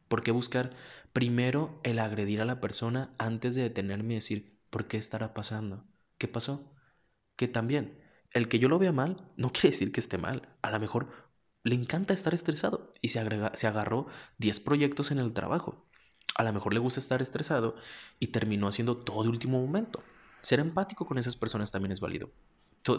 ¿Por 0.07 0.23
qué 0.23 0.31
buscar 0.31 0.75
primero 1.13 1.79
el 1.83 1.99
agredir 1.99 2.41
a 2.41 2.45
la 2.45 2.61
persona 2.61 3.15
antes 3.17 3.55
de 3.55 3.63
detenerme 3.63 4.13
y 4.13 4.17
decir, 4.17 4.59
¿por 4.69 4.87
qué 4.87 4.97
estará 4.97 5.33
pasando? 5.33 5.85
¿Qué 6.19 6.27
pasó? 6.27 6.75
Que 7.35 7.47
también, 7.47 7.99
el 8.31 8.47
que 8.47 8.59
yo 8.59 8.69
lo 8.69 8.79
vea 8.79 8.91
mal 8.91 9.31
no 9.37 9.51
quiere 9.53 9.69
decir 9.69 9.91
que 9.91 10.01
esté 10.01 10.17
mal. 10.19 10.49
A 10.61 10.71
lo 10.71 10.79
mejor 10.79 11.28
le 11.69 11.75
encanta 11.75 12.13
estar 12.13 12.33
estresado 12.33 12.91
y 13.01 13.09
se, 13.09 13.19
agrega, 13.19 13.51
se 13.55 13.67
agarró 13.67 14.07
10 14.39 14.59
proyectos 14.61 15.11
en 15.11 15.19
el 15.19 15.33
trabajo. 15.33 15.85
A 16.35 16.43
lo 16.43 16.51
mejor 16.51 16.73
le 16.73 16.79
gusta 16.79 16.99
estar 16.99 17.21
estresado 17.21 17.75
y 18.19 18.27
terminó 18.27 18.67
haciendo 18.67 18.97
todo 18.97 19.23
de 19.23 19.29
último 19.29 19.61
momento. 19.61 20.03
Ser 20.41 20.59
empático 20.59 21.05
con 21.05 21.19
esas 21.19 21.35
personas 21.35 21.71
también 21.71 21.91
es 21.91 21.99
válido. 21.99 22.31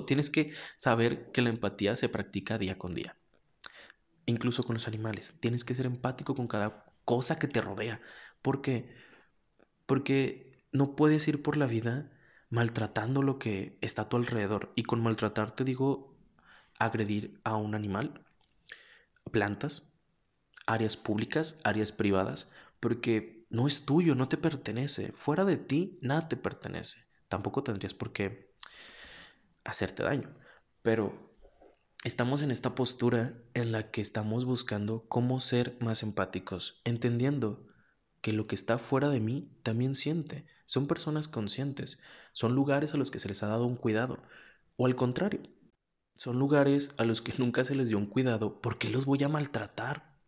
Tienes 0.07 0.31
que 0.31 0.53
saber 0.77 1.33
que 1.33 1.43
la 1.43 1.51
empatía 1.51 1.97
se 1.97 2.09
practica 2.09 2.59
día 2.59 2.79
con 2.79 2.95
día. 2.95 3.17
Incluso 4.27 4.63
con 4.63 4.75
los 4.75 4.87
animales. 4.87 5.39
Tienes 5.41 5.65
que 5.65 5.75
ser 5.75 5.87
empático 5.87 6.37
con 6.37 6.47
cada 6.47 6.85
cosa 7.05 7.39
que 7.39 7.49
te 7.49 7.61
rodea. 7.61 8.01
¿Por 8.41 8.61
qué? 8.61 8.95
Porque 9.87 10.59
no 10.71 10.95
puedes 10.95 11.27
ir 11.27 11.43
por 11.43 11.57
la 11.57 11.67
vida 11.67 12.13
maltratando 12.51 13.23
lo 13.23 13.39
que 13.39 13.79
está 13.81 14.03
a 14.03 14.09
tu 14.09 14.17
alrededor. 14.17 14.73
Y 14.77 14.85
con 14.85 15.03
maltratar 15.03 15.51
te 15.51 15.65
digo 15.65 16.15
agredir 16.79 17.41
a 17.43 17.57
un 17.57 17.75
animal, 17.75 18.25
plantas, 19.31 19.99
áreas 20.67 20.97
públicas, 20.97 21.61
áreas 21.65 21.93
privadas, 21.93 22.51
porque 22.81 23.47
no 23.51 23.67
es 23.67 23.85
tuyo, 23.85 24.15
no 24.15 24.29
te 24.29 24.37
pertenece. 24.37 25.13
Fuera 25.13 25.45
de 25.45 25.57
ti, 25.57 25.99
nada 26.03 26.29
te 26.29 26.37
pertenece. 26.37 27.05
Tampoco 27.29 27.63
tendrías 27.63 27.95
por 27.95 28.13
qué 28.13 28.55
hacerte 29.65 30.03
daño. 30.03 30.35
Pero 30.83 31.37
estamos 32.05 32.43
en 32.43 32.51
esta 32.51 32.75
postura 32.75 33.35
en 33.55 33.73
la 33.73 33.91
que 33.91 34.01
estamos 34.01 34.45
buscando 34.45 35.01
cómo 35.09 35.41
ser 35.41 35.77
más 35.81 36.03
empáticos, 36.03 36.81
entendiendo 36.85 37.67
que 38.21 38.33
lo 38.33 38.47
que 38.47 38.55
está 38.55 38.79
fuera 38.79 39.09
de 39.09 39.21
mí 39.21 39.51
también 39.63 39.95
siente. 39.95 40.47
Son 40.65 40.87
personas 40.87 41.27
conscientes, 41.27 42.01
son 42.33 42.55
lugares 42.55 42.95
a 42.95 42.97
los 42.97 43.11
que 43.11 43.19
se 43.19 43.29
les 43.29 43.43
ha 43.43 43.49
dado 43.49 43.67
un 43.67 43.77
cuidado. 43.77 44.23
O 44.77 44.87
al 44.87 44.95
contrario, 44.95 45.41
son 46.21 46.39
lugares 46.39 46.95
a 46.99 47.05
los 47.05 47.23
que 47.23 47.33
nunca 47.39 47.65
se 47.65 47.75
les 47.75 47.89
dio 47.89 47.97
un 47.97 48.05
cuidado. 48.05 48.61
¿Por 48.61 48.77
qué 48.77 48.91
los 48.91 49.07
voy 49.07 49.25
a 49.25 49.29
maltratar? 49.31 50.19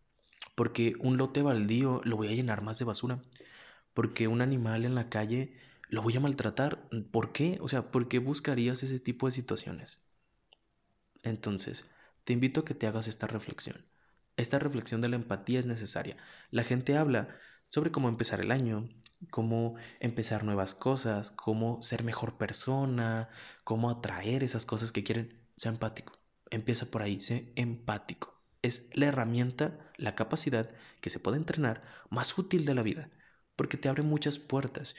Porque 0.54 0.94
un 1.00 1.18
lote 1.18 1.42
baldío 1.42 2.00
lo 2.04 2.16
voy 2.16 2.28
a 2.28 2.32
llenar 2.32 2.62
más 2.62 2.78
de 2.78 2.86
basura. 2.86 3.20
Porque 3.92 4.26
un 4.26 4.40
animal 4.40 4.86
en 4.86 4.94
la 4.94 5.10
calle 5.10 5.54
lo 5.90 6.00
voy 6.00 6.16
a 6.16 6.20
maltratar. 6.20 6.88
¿Por 7.10 7.32
qué? 7.32 7.58
O 7.60 7.68
sea, 7.68 7.90
¿por 7.90 8.08
qué 8.08 8.20
buscarías 8.20 8.82
ese 8.82 9.00
tipo 9.00 9.26
de 9.26 9.32
situaciones? 9.32 9.98
Entonces, 11.22 11.90
te 12.24 12.32
invito 12.32 12.60
a 12.60 12.64
que 12.64 12.74
te 12.74 12.86
hagas 12.86 13.06
esta 13.06 13.26
reflexión. 13.26 13.84
Esta 14.38 14.58
reflexión 14.58 15.02
de 15.02 15.10
la 15.10 15.16
empatía 15.16 15.58
es 15.58 15.66
necesaria. 15.66 16.16
La 16.50 16.64
gente 16.64 16.96
habla 16.96 17.36
sobre 17.68 17.92
cómo 17.92 18.08
empezar 18.08 18.40
el 18.40 18.50
año, 18.50 18.88
cómo 19.30 19.74
empezar 20.00 20.44
nuevas 20.44 20.74
cosas, 20.74 21.30
cómo 21.32 21.82
ser 21.82 22.02
mejor 22.02 22.38
persona, 22.38 23.28
cómo 23.62 23.90
atraer 23.90 24.42
esas 24.42 24.64
cosas 24.64 24.90
que 24.90 25.04
quieren. 25.04 25.41
Sea 25.62 25.70
empático. 25.70 26.14
Empieza 26.50 26.86
por 26.90 27.02
ahí, 27.02 27.20
sé 27.20 27.52
empático. 27.54 28.42
Es 28.62 28.90
la 28.94 29.06
herramienta, 29.06 29.78
la 29.96 30.16
capacidad 30.16 30.68
que 31.00 31.08
se 31.08 31.20
puede 31.20 31.36
entrenar 31.36 31.84
más 32.10 32.36
útil 32.36 32.64
de 32.64 32.74
la 32.74 32.82
vida, 32.82 33.10
porque 33.54 33.76
te 33.76 33.88
abre 33.88 34.02
muchas 34.02 34.40
puertas. 34.40 34.96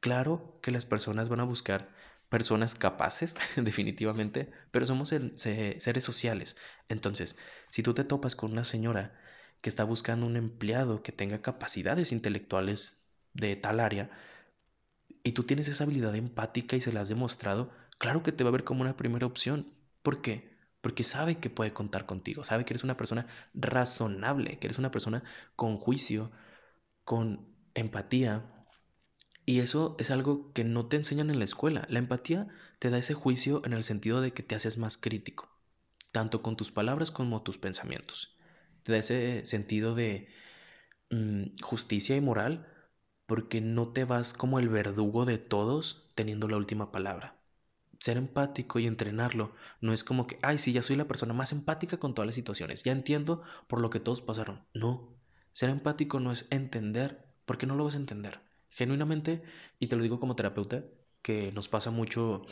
Claro 0.00 0.58
que 0.62 0.70
las 0.70 0.86
personas 0.86 1.28
van 1.28 1.40
a 1.40 1.44
buscar 1.44 1.90
personas 2.30 2.74
capaces, 2.74 3.36
definitivamente, 3.56 4.50
pero 4.70 4.86
somos 4.86 5.10
seres 5.10 6.04
sociales. 6.04 6.56
Entonces, 6.88 7.36
si 7.70 7.82
tú 7.82 7.92
te 7.92 8.04
topas 8.04 8.36
con 8.36 8.52
una 8.52 8.64
señora 8.64 9.20
que 9.60 9.68
está 9.68 9.84
buscando 9.84 10.24
un 10.24 10.38
empleado 10.38 11.02
que 11.02 11.12
tenga 11.12 11.42
capacidades 11.42 12.10
intelectuales 12.10 13.06
de 13.34 13.54
tal 13.56 13.80
área, 13.80 14.10
y 15.22 15.32
tú 15.32 15.44
tienes 15.44 15.68
esa 15.68 15.84
habilidad 15.84 16.14
empática 16.16 16.74
y 16.74 16.80
se 16.80 16.90
la 16.92 17.02
has 17.02 17.10
demostrado, 17.10 17.70
claro 17.98 18.22
que 18.22 18.32
te 18.32 18.44
va 18.44 18.48
a 18.48 18.52
ver 18.52 18.64
como 18.64 18.80
una 18.80 18.96
primera 18.96 19.26
opción. 19.26 19.75
¿Por 20.06 20.22
qué? 20.22 20.56
Porque 20.82 21.02
sabe 21.02 21.40
que 21.40 21.50
puede 21.50 21.72
contar 21.72 22.06
contigo, 22.06 22.44
sabe 22.44 22.64
que 22.64 22.74
eres 22.74 22.84
una 22.84 22.96
persona 22.96 23.26
razonable, 23.54 24.60
que 24.60 24.68
eres 24.68 24.78
una 24.78 24.92
persona 24.92 25.24
con 25.56 25.78
juicio, 25.78 26.30
con 27.02 27.48
empatía. 27.74 28.64
Y 29.46 29.58
eso 29.58 29.96
es 29.98 30.12
algo 30.12 30.52
que 30.52 30.62
no 30.62 30.86
te 30.86 30.94
enseñan 30.94 31.28
en 31.28 31.40
la 31.40 31.44
escuela. 31.44 31.86
La 31.88 31.98
empatía 31.98 32.46
te 32.78 32.88
da 32.88 32.98
ese 32.98 33.14
juicio 33.14 33.60
en 33.64 33.72
el 33.72 33.82
sentido 33.82 34.20
de 34.20 34.32
que 34.32 34.44
te 34.44 34.54
haces 34.54 34.78
más 34.78 34.96
crítico, 34.96 35.50
tanto 36.12 36.40
con 36.40 36.56
tus 36.56 36.70
palabras 36.70 37.10
como 37.10 37.42
tus 37.42 37.58
pensamientos. 37.58 38.36
te 38.84 38.92
da 38.92 38.98
ese 38.98 39.44
sentido 39.44 39.96
de 39.96 40.28
mm, 41.10 41.46
justicia 41.62 42.14
y 42.14 42.20
moral, 42.20 42.72
porque 43.26 43.60
no 43.60 43.88
te 43.88 44.04
vas 44.04 44.34
como 44.34 44.60
el 44.60 44.68
verdugo 44.68 45.24
de 45.24 45.38
todos 45.38 46.12
teniendo 46.14 46.46
la 46.46 46.58
última 46.58 46.92
palabra. 46.92 47.35
Ser 47.98 48.16
empático 48.16 48.78
y 48.78 48.86
entrenarlo 48.86 49.54
no 49.80 49.92
es 49.92 50.04
como 50.04 50.26
que, 50.26 50.38
ay, 50.42 50.58
sí, 50.58 50.72
ya 50.72 50.82
soy 50.82 50.96
la 50.96 51.08
persona 51.08 51.32
más 51.34 51.52
empática 51.52 51.98
con 51.98 52.14
todas 52.14 52.26
las 52.26 52.34
situaciones, 52.34 52.82
ya 52.84 52.92
entiendo 52.92 53.42
por 53.66 53.80
lo 53.80 53.90
que 53.90 54.00
todos 54.00 54.22
pasaron. 54.22 54.64
No, 54.74 55.08
ser 55.52 55.70
empático 55.70 56.20
no 56.20 56.32
es 56.32 56.46
entender, 56.50 57.24
porque 57.46 57.66
no 57.66 57.74
lo 57.74 57.84
vas 57.84 57.94
a 57.94 57.98
entender. 57.98 58.40
Genuinamente, 58.70 59.42
y 59.78 59.86
te 59.86 59.96
lo 59.96 60.02
digo 60.02 60.20
como 60.20 60.36
terapeuta, 60.36 60.84
que 61.22 61.50
nos 61.52 61.68
pasa 61.68 61.90
mucho 61.90 62.44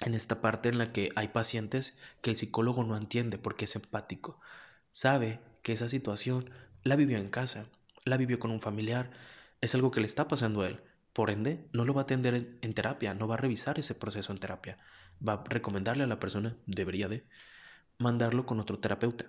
en 0.00 0.14
esta 0.14 0.40
parte 0.40 0.68
en 0.68 0.78
la 0.78 0.92
que 0.92 1.10
hay 1.16 1.28
pacientes 1.28 1.98
que 2.22 2.30
el 2.30 2.36
psicólogo 2.36 2.84
no 2.84 2.96
entiende 2.96 3.38
porque 3.38 3.66
es 3.66 3.76
empático. 3.76 4.40
Sabe 4.90 5.40
que 5.62 5.72
esa 5.72 5.88
situación 5.88 6.50
la 6.82 6.96
vivió 6.96 7.18
en 7.18 7.28
casa, 7.28 7.68
la 8.04 8.16
vivió 8.16 8.38
con 8.38 8.50
un 8.50 8.60
familiar, 8.60 9.10
es 9.60 9.74
algo 9.74 9.90
que 9.90 10.00
le 10.00 10.06
está 10.06 10.28
pasando 10.28 10.62
a 10.62 10.68
él. 10.68 10.80
Por 11.16 11.30
ende, 11.30 11.66
no 11.72 11.86
lo 11.86 11.94
va 11.94 12.02
a 12.02 12.04
atender 12.04 12.34
en, 12.60 12.74
terapia, 12.74 13.14
no 13.14 13.26
va 13.26 13.36
a 13.36 13.38
revisar 13.38 13.78
ese 13.78 13.94
proceso 13.94 14.32
en 14.32 14.38
terapia. 14.38 14.76
Va 15.26 15.32
a 15.32 15.44
recomendarle 15.44 16.04
a 16.04 16.06
la 16.06 16.20
persona, 16.20 16.58
debería 16.66 17.08
de, 17.08 17.26
mandarlo 17.96 18.44
con 18.44 18.60
otro 18.60 18.80
terapeuta. 18.80 19.24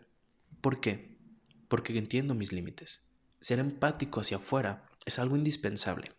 ¿Por 0.60 0.82
qué? 0.82 1.18
Porque 1.70 1.98
entiendo 1.98 2.36
mis 2.36 2.52
límites. 2.52 3.08
Ser 3.40 3.60
empático 3.60 4.20
hacia 4.20 4.36
afuera 4.36 4.90
es 5.06 5.18
algo 5.18 5.38
indispensable. 5.38 6.12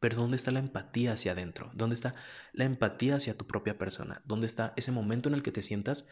Pero 0.00 0.16
¿dónde 0.16 0.34
está 0.34 0.50
la 0.50 0.58
empatía 0.58 1.12
hacia 1.12 1.30
adentro? 1.30 1.70
¿Dónde 1.72 1.94
está 1.94 2.12
la 2.52 2.64
empatía 2.64 3.14
hacia 3.14 3.38
tu 3.38 3.46
propia 3.46 3.78
persona? 3.78 4.22
¿Dónde 4.24 4.48
está 4.48 4.72
ese 4.74 4.90
momento 4.90 5.28
en 5.28 5.36
el 5.36 5.44
que 5.44 5.52
te 5.52 5.62
sientas 5.62 6.08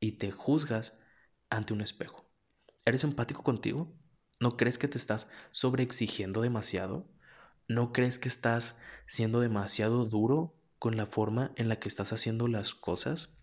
y 0.00 0.18
te 0.18 0.30
juzgas 0.32 1.00
ante 1.48 1.72
un 1.72 1.80
espejo? 1.80 2.30
¿Eres 2.84 3.04
empático 3.04 3.42
contigo? 3.42 3.96
¿No 4.38 4.50
crees 4.50 4.76
que 4.76 4.88
te 4.88 4.98
estás 4.98 5.30
sobreexigiendo 5.50 6.42
demasiado? 6.42 7.13
¿No 7.66 7.92
crees 7.92 8.18
que 8.18 8.28
estás 8.28 8.78
siendo 9.06 9.40
demasiado 9.40 10.04
duro 10.04 10.54
con 10.78 10.96
la 10.96 11.06
forma 11.06 11.52
en 11.56 11.68
la 11.70 11.80
que 11.80 11.88
estás 11.88 12.12
haciendo 12.12 12.46
las 12.46 12.74
cosas? 12.74 13.38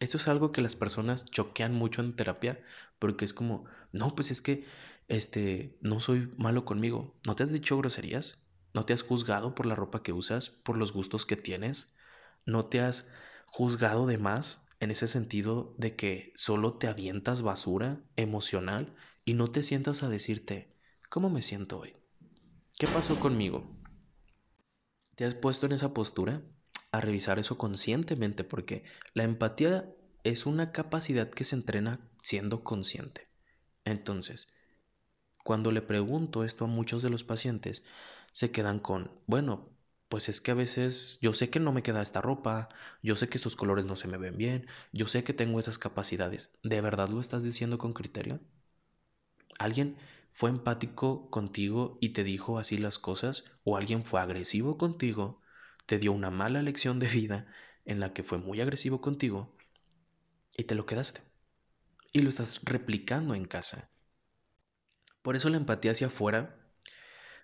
Esto 0.00 0.16
es 0.16 0.26
algo 0.26 0.50
que 0.50 0.60
las 0.60 0.74
personas 0.74 1.24
choquean 1.26 1.72
mucho 1.72 2.02
en 2.02 2.16
terapia 2.16 2.60
porque 2.98 3.24
es 3.24 3.32
como, 3.32 3.66
no, 3.92 4.14
pues 4.16 4.32
es 4.32 4.42
que 4.42 4.64
este 5.06 5.78
no 5.82 6.00
soy 6.00 6.32
malo 6.36 6.64
conmigo. 6.64 7.14
¿No 7.26 7.36
te 7.36 7.44
has 7.44 7.52
dicho 7.52 7.76
groserías? 7.76 8.42
¿No 8.74 8.84
te 8.84 8.92
has 8.92 9.02
juzgado 9.02 9.54
por 9.54 9.66
la 9.66 9.76
ropa 9.76 10.02
que 10.02 10.12
usas, 10.12 10.50
por 10.50 10.76
los 10.76 10.92
gustos 10.92 11.26
que 11.26 11.36
tienes? 11.36 11.94
¿No 12.44 12.66
te 12.66 12.80
has 12.80 13.12
juzgado 13.46 14.06
de 14.06 14.18
más 14.18 14.66
en 14.80 14.90
ese 14.90 15.06
sentido 15.06 15.74
de 15.78 15.94
que 15.94 16.32
solo 16.34 16.74
te 16.78 16.88
avientas 16.88 17.42
basura 17.42 18.00
emocional 18.16 18.96
y 19.24 19.34
no 19.34 19.46
te 19.46 19.62
sientas 19.62 20.02
a 20.02 20.08
decirte, 20.08 20.74
¿cómo 21.08 21.30
me 21.30 21.42
siento 21.42 21.78
hoy? 21.78 21.99
¿Qué 22.80 22.86
pasó 22.86 23.20
conmigo? 23.20 23.76
¿Te 25.14 25.26
has 25.26 25.34
puesto 25.34 25.66
en 25.66 25.72
esa 25.72 25.92
postura 25.92 26.40
a 26.92 27.02
revisar 27.02 27.38
eso 27.38 27.58
conscientemente? 27.58 28.42
Porque 28.42 28.84
la 29.12 29.24
empatía 29.24 29.94
es 30.24 30.46
una 30.46 30.72
capacidad 30.72 31.28
que 31.28 31.44
se 31.44 31.56
entrena 31.56 32.00
siendo 32.22 32.64
consciente. 32.64 33.28
Entonces, 33.84 34.54
cuando 35.44 35.72
le 35.72 35.82
pregunto 35.82 36.42
esto 36.42 36.64
a 36.64 36.68
muchos 36.68 37.02
de 37.02 37.10
los 37.10 37.22
pacientes, 37.22 37.84
se 38.32 38.50
quedan 38.50 38.78
con, 38.78 39.12
bueno, 39.26 39.68
pues 40.08 40.30
es 40.30 40.40
que 40.40 40.52
a 40.52 40.54
veces 40.54 41.18
yo 41.20 41.34
sé 41.34 41.50
que 41.50 41.60
no 41.60 41.74
me 41.74 41.82
queda 41.82 42.00
esta 42.00 42.22
ropa, 42.22 42.70
yo 43.02 43.14
sé 43.14 43.28
que 43.28 43.36
estos 43.36 43.56
colores 43.56 43.84
no 43.84 43.94
se 43.94 44.08
me 44.08 44.16
ven 44.16 44.38
bien, 44.38 44.66
yo 44.90 45.06
sé 45.06 45.22
que 45.22 45.34
tengo 45.34 45.60
esas 45.60 45.76
capacidades. 45.76 46.58
¿De 46.62 46.80
verdad 46.80 47.10
lo 47.10 47.20
estás 47.20 47.42
diciendo 47.42 47.76
con 47.76 47.92
criterio? 47.92 48.40
¿Alguien 49.58 49.98
fue 50.32 50.50
empático 50.50 51.28
contigo 51.30 51.98
y 52.00 52.10
te 52.10 52.24
dijo 52.24 52.58
así 52.58 52.78
las 52.78 52.98
cosas? 52.98 53.44
¿O 53.64 53.76
alguien 53.76 54.04
fue 54.04 54.20
agresivo 54.20 54.78
contigo, 54.78 55.40
te 55.86 55.98
dio 55.98 56.12
una 56.12 56.30
mala 56.30 56.62
lección 56.62 56.98
de 56.98 57.08
vida 57.08 57.46
en 57.84 58.00
la 58.00 58.12
que 58.12 58.22
fue 58.22 58.38
muy 58.38 58.60
agresivo 58.60 59.00
contigo 59.00 59.56
y 60.56 60.64
te 60.64 60.74
lo 60.74 60.86
quedaste? 60.86 61.22
Y 62.12 62.20
lo 62.20 62.28
estás 62.28 62.60
replicando 62.64 63.34
en 63.34 63.44
casa. 63.44 63.90
Por 65.22 65.36
eso 65.36 65.48
la 65.48 65.58
empatía 65.58 65.92
hacia 65.92 66.08
afuera 66.08 66.56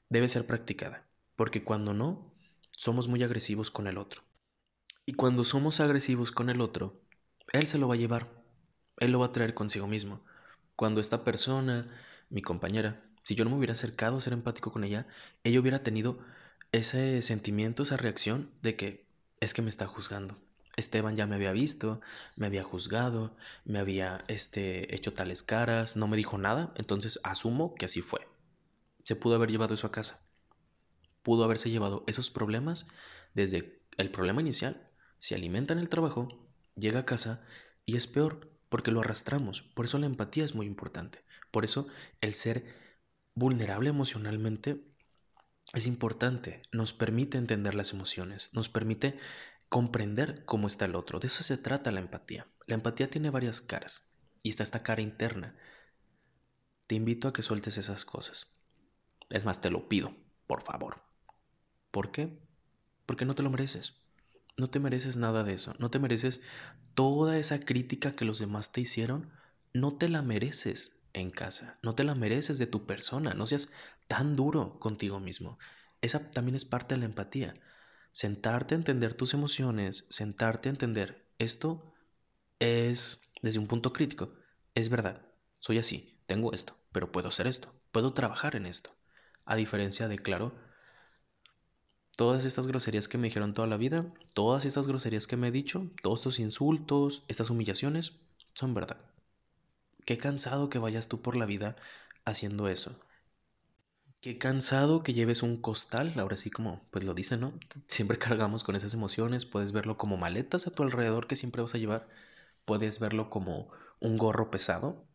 debe 0.09 0.29
ser 0.29 0.47
practicada, 0.47 1.07
porque 1.37 1.63
cuando 1.63 1.93
no, 1.95 2.35
somos 2.71 3.09
muy 3.09 3.23
agresivos 3.23 3.71
con 3.71 3.87
el 3.87 3.99
otro. 3.99 4.23
Y 5.05 5.13
cuando 5.13 5.45
somos 5.45 5.81
agresivos 5.81 6.33
con 6.33 6.51
el 6.51 6.61
otro, 6.61 7.01
él 7.53 7.67
se 7.67 7.79
lo 7.79 7.89
va 7.89 7.95
a 7.95 7.99
llevar, 7.99 8.43
él 8.99 9.13
lo 9.13 9.21
va 9.21 9.27
a 9.27 9.33
traer 9.33 9.55
consigo 9.55 9.87
mismo. 9.87 10.25
Cuando 10.75 11.01
esta 11.01 11.23
persona, 11.23 11.89
mi 12.29 12.43
compañera, 12.43 13.03
si 13.23 13.35
yo 13.35 13.45
no 13.45 13.51
me 13.51 13.57
hubiera 13.57 13.73
acercado 13.73 14.17
a 14.17 14.21
ser 14.21 14.33
empático 14.33 14.73
con 14.73 14.85
ella, 14.85 15.07
ella 15.45 15.61
hubiera 15.61 15.83
tenido 15.83 16.19
ese 16.73 17.23
sentimiento, 17.23 17.83
esa 17.83 17.97
reacción 17.97 18.51
de 18.63 18.77
que 18.77 19.07
es 19.41 19.55
que 19.55 19.63
me 19.63 19.71
está 19.71 19.87
juzgando. 19.87 20.39
Esteban 20.77 21.17
ya 21.17 21.27
me 21.27 21.37
había 21.37 21.53
visto, 21.53 22.01
me 22.37 22.47
había 22.47 22.63
juzgado, 22.63 23.37
me 23.65 23.79
había 23.79 24.23
este, 24.29 24.95
hecho 24.95 25.13
tales 25.13 25.43
caras, 25.43 25.97
no 25.97 26.07
me 26.07 26.17
dijo 26.17 26.37
nada, 26.39 26.73
entonces 26.77 27.19
asumo 27.23 27.75
que 27.75 27.87
así 27.87 28.03
fue 28.03 28.27
se 29.07 29.15
pudo 29.15 29.37
haber 29.37 29.53
llevado 29.53 29.75
eso 29.75 29.87
a 29.87 29.93
casa. 29.93 30.21
Pudo 31.23 31.45
haberse 31.45 31.71
llevado 31.71 32.03
esos 32.09 32.29
problemas 32.29 32.87
desde 33.35 33.81
el 33.99 34.11
problema 34.11 34.41
inicial, 34.41 34.91
se 35.19 35.37
alimenta 35.37 35.73
en 35.73 35.79
el 35.79 35.89
trabajo, 35.89 36.29
llega 36.75 37.01
a 37.01 37.07
casa 37.07 37.41
y 37.85 37.95
es 37.97 38.09
peor 38.09 38.51
porque 38.69 38.91
lo 38.91 39.01
arrastramos. 39.01 39.63
Por 39.63 39.85
eso 39.85 39.99
la 39.99 40.07
empatía 40.07 40.45
es 40.45 40.57
muy 40.57 40.67
importante. 40.67 41.25
Por 41.51 41.65
eso 41.65 41.89
el 42.21 42.35
ser 42.35 42.65
vulnerable 43.35 43.91
emocionalmente 43.91 44.85
es 45.73 45.87
importante. 45.87 46.63
Nos 46.73 46.93
permite 46.93 47.39
entender 47.39 47.75
las 47.75 47.93
emociones, 47.93 48.53
nos 48.55 48.69
permite 48.69 49.19
comprender 49.69 50.45
cómo 50.45 50.69
está 50.69 50.85
el 50.85 50.95
otro. 50.95 51.19
De 51.19 51.27
eso 51.27 51.43
se 51.43 51.59
trata 51.59 51.91
la 51.91 52.01
empatía. 52.01 52.47
La 52.67 52.75
empatía 52.75 53.11
tiene 53.11 53.31
varias 53.31 53.61
caras 53.61 54.13
y 54.43 54.51
está 54.51 54.63
esta 54.63 54.83
cara 54.83 55.03
interna. 55.03 55.57
Te 56.87 56.95
invito 56.95 57.29
a 57.29 57.33
que 57.33 57.43
sueltes 57.43 57.79
esas 57.79 58.05
cosas. 58.05 58.53
Es 59.29 59.45
más, 59.45 59.61
te 59.61 59.71
lo 59.71 59.89
pido, 59.89 60.15
por 60.47 60.63
favor. 60.63 61.03
¿Por 61.91 62.13
qué? 62.13 62.39
Porque 63.07 63.25
no 63.25 63.35
te 63.35 63.43
lo 63.43 63.51
mereces. 63.51 63.95
No 64.57 64.71
te 64.71 64.81
mereces 64.81 65.17
nada 65.17 65.43
de 65.45 65.55
eso. 65.55 65.75
No 65.79 65.91
te 65.91 65.99
mereces 65.99 66.43
toda 66.95 67.39
esa 67.39 67.61
crítica 67.61 68.13
que 68.13 68.25
los 68.25 68.39
demás 68.39 68.73
te 68.73 68.81
hicieron. 68.81 69.33
No 69.75 69.97
te 69.97 70.09
la 70.09 70.23
mereces 70.23 70.96
en 71.17 71.31
casa. 71.31 71.79
No 71.83 71.95
te 71.95 72.05
la 72.05 72.15
mereces 72.15 72.59
de 72.59 72.67
tu 72.67 72.87
persona. 72.87 73.35
No 73.35 73.47
seas 73.47 73.71
tan 74.07 74.37
duro 74.37 74.79
contigo 74.79 75.19
mismo. 75.19 75.59
Esa 76.03 76.31
también 76.31 76.55
es 76.55 76.65
parte 76.65 76.95
de 76.95 77.01
la 77.01 77.07
empatía. 77.07 77.55
Sentarte 78.13 78.75
a 78.75 78.79
entender 78.79 79.15
tus 79.15 79.35
emociones, 79.35 80.07
sentarte 80.11 80.69
a 80.69 80.73
entender 80.73 81.27
esto 81.39 81.93
es, 82.61 83.23
desde 83.43 83.59
un 83.59 83.67
punto 83.67 83.93
crítico, 83.93 84.35
es 84.75 84.89
verdad. 84.89 85.23
Soy 85.59 85.79
así, 85.79 86.21
tengo 86.27 86.53
esto, 86.53 86.77
pero 86.93 87.13
puedo 87.13 87.29
hacer 87.29 87.47
esto, 87.47 87.75
puedo 87.93 88.13
trabajar 88.13 88.57
en 88.57 88.67
esto. 88.67 88.91
A 89.45 89.57
diferencia 89.57 90.09
de, 90.09 90.19
claro, 90.19 90.55
todas 92.17 92.45
estas 92.45 92.67
groserías 92.67 93.09
que 93.09 93.19
me 93.19 93.29
dijeron 93.29 93.55
toda 93.55 93.69
la 93.69 93.77
vida, 93.77 94.13
todas 94.35 94.65
estas 94.65 94.87
groserías 94.87 95.27
que 95.27 95.37
me 95.37 95.49
he 95.49 95.53
dicho, 95.53 95.91
todos 96.03 96.21
estos 96.21 96.39
insultos, 96.39 97.25
estas 97.29 97.51
humillaciones, 97.51 98.21
son 98.55 98.75
verdad. 98.75 98.99
Qué 100.07 100.17
cansado 100.17 100.71
que 100.71 100.79
vayas 100.79 101.09
tú 101.09 101.21
por 101.21 101.37
la 101.37 101.45
vida 101.45 101.77
haciendo 102.25 102.69
eso. 102.69 102.99
Qué 104.21 104.39
cansado 104.39 105.03
que 105.03 105.13
lleves 105.15 105.43
un 105.43 105.61
costal, 105.61 106.19
ahora 106.19 106.37
sí 106.37 106.51
como 106.51 106.83
pues 106.91 107.05
lo 107.05 107.15
dice, 107.15 107.37
¿no? 107.37 107.53
Siempre 107.87 108.19
cargamos 108.19 108.65
con 108.65 108.77
esas 108.77 108.95
emociones, 108.95 109.47
puedes 109.47 109.73
verlo 109.73 109.97
como 109.97 110.17
maletas 110.17 110.67
a 110.67 110.71
tu 110.71 110.83
alrededor 110.83 111.27
que 111.27 111.37
siempre 111.37 111.63
vas 111.63 111.75
a 111.75 111.79
llevar, 111.79 112.09
puedes 112.65 113.01
verlo 113.01 113.31
como 113.31 113.69
un 114.01 114.17
gorro 114.19 114.51
pesado, 114.51 115.07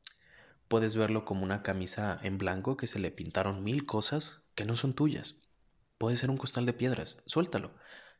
Puedes 0.67 0.95
verlo 0.95 1.25
como 1.25 1.43
una 1.43 1.63
camisa 1.63 2.19
en 2.23 2.37
blanco 2.37 2.77
que 2.77 2.87
se 2.87 2.99
le 2.99 3.11
pintaron 3.11 3.63
mil 3.63 3.85
cosas 3.85 4.45
que 4.55 4.65
no 4.65 4.75
son 4.77 4.95
tuyas. 4.95 5.43
Puede 5.97 6.17
ser 6.17 6.29
un 6.31 6.37
costal 6.37 6.65
de 6.65 6.73
piedras, 6.73 7.23
suéltalo. 7.27 7.71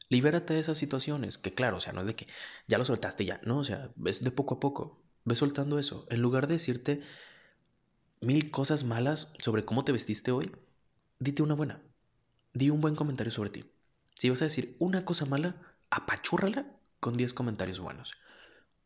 Libérate 0.10 0.54
de 0.56 0.60
esas 0.62 0.78
situaciones, 0.78 1.38
que 1.38 1.52
claro, 1.54 1.78
o 1.78 1.80
sea, 1.82 1.94
no 1.94 2.02
es 2.02 2.08
de 2.08 2.16
que 2.16 2.28
ya 2.68 2.78
lo 2.78 2.86
soltaste 2.86 3.26
ya, 3.26 3.40
no, 3.46 3.60
o 3.60 3.64
sea, 3.64 3.92
es 4.06 4.24
de 4.24 4.32
poco 4.32 4.56
a 4.56 4.60
poco. 4.60 5.02
Ve 5.26 5.36
soltando 5.36 5.80
eso. 5.80 6.06
En 6.10 6.22
lugar 6.22 6.48
de 6.48 6.54
decirte 6.54 7.02
mil 8.22 8.52
cosas 8.52 8.84
malas 8.84 9.34
sobre 9.40 9.66
cómo 9.66 9.84
te 9.84 9.92
vestiste 9.92 10.32
hoy, 10.32 10.52
dite 11.20 11.44
una 11.44 11.56
buena. 11.56 11.82
Di 12.54 12.70
un 12.70 12.82
buen 12.82 12.96
comentario 12.96 13.32
sobre 13.32 13.50
ti. 13.50 13.66
Si 14.16 14.30
vas 14.30 14.42
a 14.42 14.46
decir 14.46 14.76
una 14.80 15.06
cosa 15.06 15.26
mala, 15.26 15.56
apachúrrala 15.90 16.66
con 17.00 17.18
10 17.18 17.34
comentarios 17.34 17.80
buenos. 17.80 18.16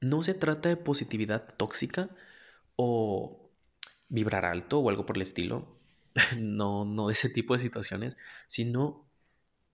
No 0.01 0.23
se 0.23 0.33
trata 0.33 0.69
de 0.69 0.77
positividad 0.77 1.55
tóxica 1.55 2.09
o 2.75 3.51
vibrar 4.09 4.45
alto 4.45 4.79
o 4.79 4.89
algo 4.89 5.05
por 5.05 5.17
el 5.17 5.23
estilo, 5.23 5.79
no, 6.37 6.85
no 6.85 7.07
de 7.07 7.13
ese 7.13 7.29
tipo 7.29 7.53
de 7.53 7.59
situaciones, 7.59 8.17
sino 8.47 9.09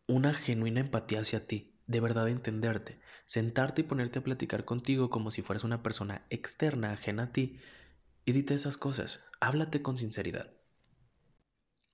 una 0.07 0.33
genuina 0.33 0.81
empatía 0.81 1.21
hacia 1.21 1.47
ti, 1.47 1.70
de 1.91 1.99
verdad 1.99 2.29
entenderte, 2.29 2.99
sentarte 3.25 3.81
y 3.81 3.83
ponerte 3.83 4.19
a 4.19 4.23
platicar 4.23 4.63
contigo 4.65 5.09
como 5.09 5.29
si 5.29 5.41
fueras 5.41 5.63
una 5.63 5.83
persona 5.83 6.25
externa, 6.29 6.93
ajena 6.93 7.23
a 7.23 7.31
ti, 7.33 7.59
y 8.25 8.31
dite 8.31 8.53
esas 8.53 8.77
cosas. 8.77 9.25
Háblate 9.41 9.81
con 9.81 9.97
sinceridad. 9.97 10.53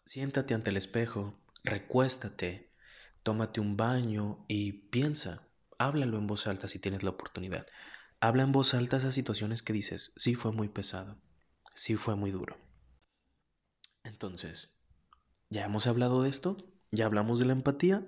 Siéntate 0.05 0.53
ante 0.53 0.69
el 0.69 0.77
espejo, 0.77 1.39
recuéstate, 1.63 2.71
tómate 3.23 3.59
un 3.59 3.75
baño 3.75 4.45
y 4.47 4.73
piensa. 4.73 5.47
Háblalo 5.79 6.17
en 6.17 6.27
voz 6.27 6.47
alta 6.47 6.67
si 6.67 6.79
tienes 6.79 7.03
la 7.03 7.09
oportunidad. 7.09 7.65
Habla 8.19 8.43
en 8.43 8.51
voz 8.51 8.73
alta 8.73 8.97
esas 8.97 9.15
situaciones 9.15 9.63
que 9.63 9.73
dices, 9.73 10.13
sí 10.15 10.35
fue 10.35 10.51
muy 10.51 10.69
pesado, 10.69 11.17
sí 11.75 11.95
fue 11.95 12.15
muy 12.15 12.31
duro. 12.31 12.57
Entonces, 14.03 14.85
¿ya 15.49 15.65
hemos 15.65 15.87
hablado 15.87 16.21
de 16.21 16.29
esto? 16.29 16.57
¿Ya 16.91 17.05
hablamos 17.05 17.39
de 17.39 17.45
la 17.45 17.53
empatía? 17.53 18.07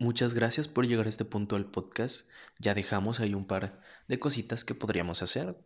Muchas 0.00 0.32
gracias 0.32 0.68
por 0.68 0.86
llegar 0.86 1.06
a 1.06 1.08
este 1.08 1.24
punto 1.24 1.56
del 1.56 1.66
podcast. 1.66 2.30
Ya 2.60 2.72
dejamos 2.74 3.18
ahí 3.18 3.34
un 3.34 3.48
par 3.48 3.80
de 4.06 4.20
cositas 4.20 4.64
que 4.64 4.76
podríamos 4.76 5.22
hacer. 5.22 5.58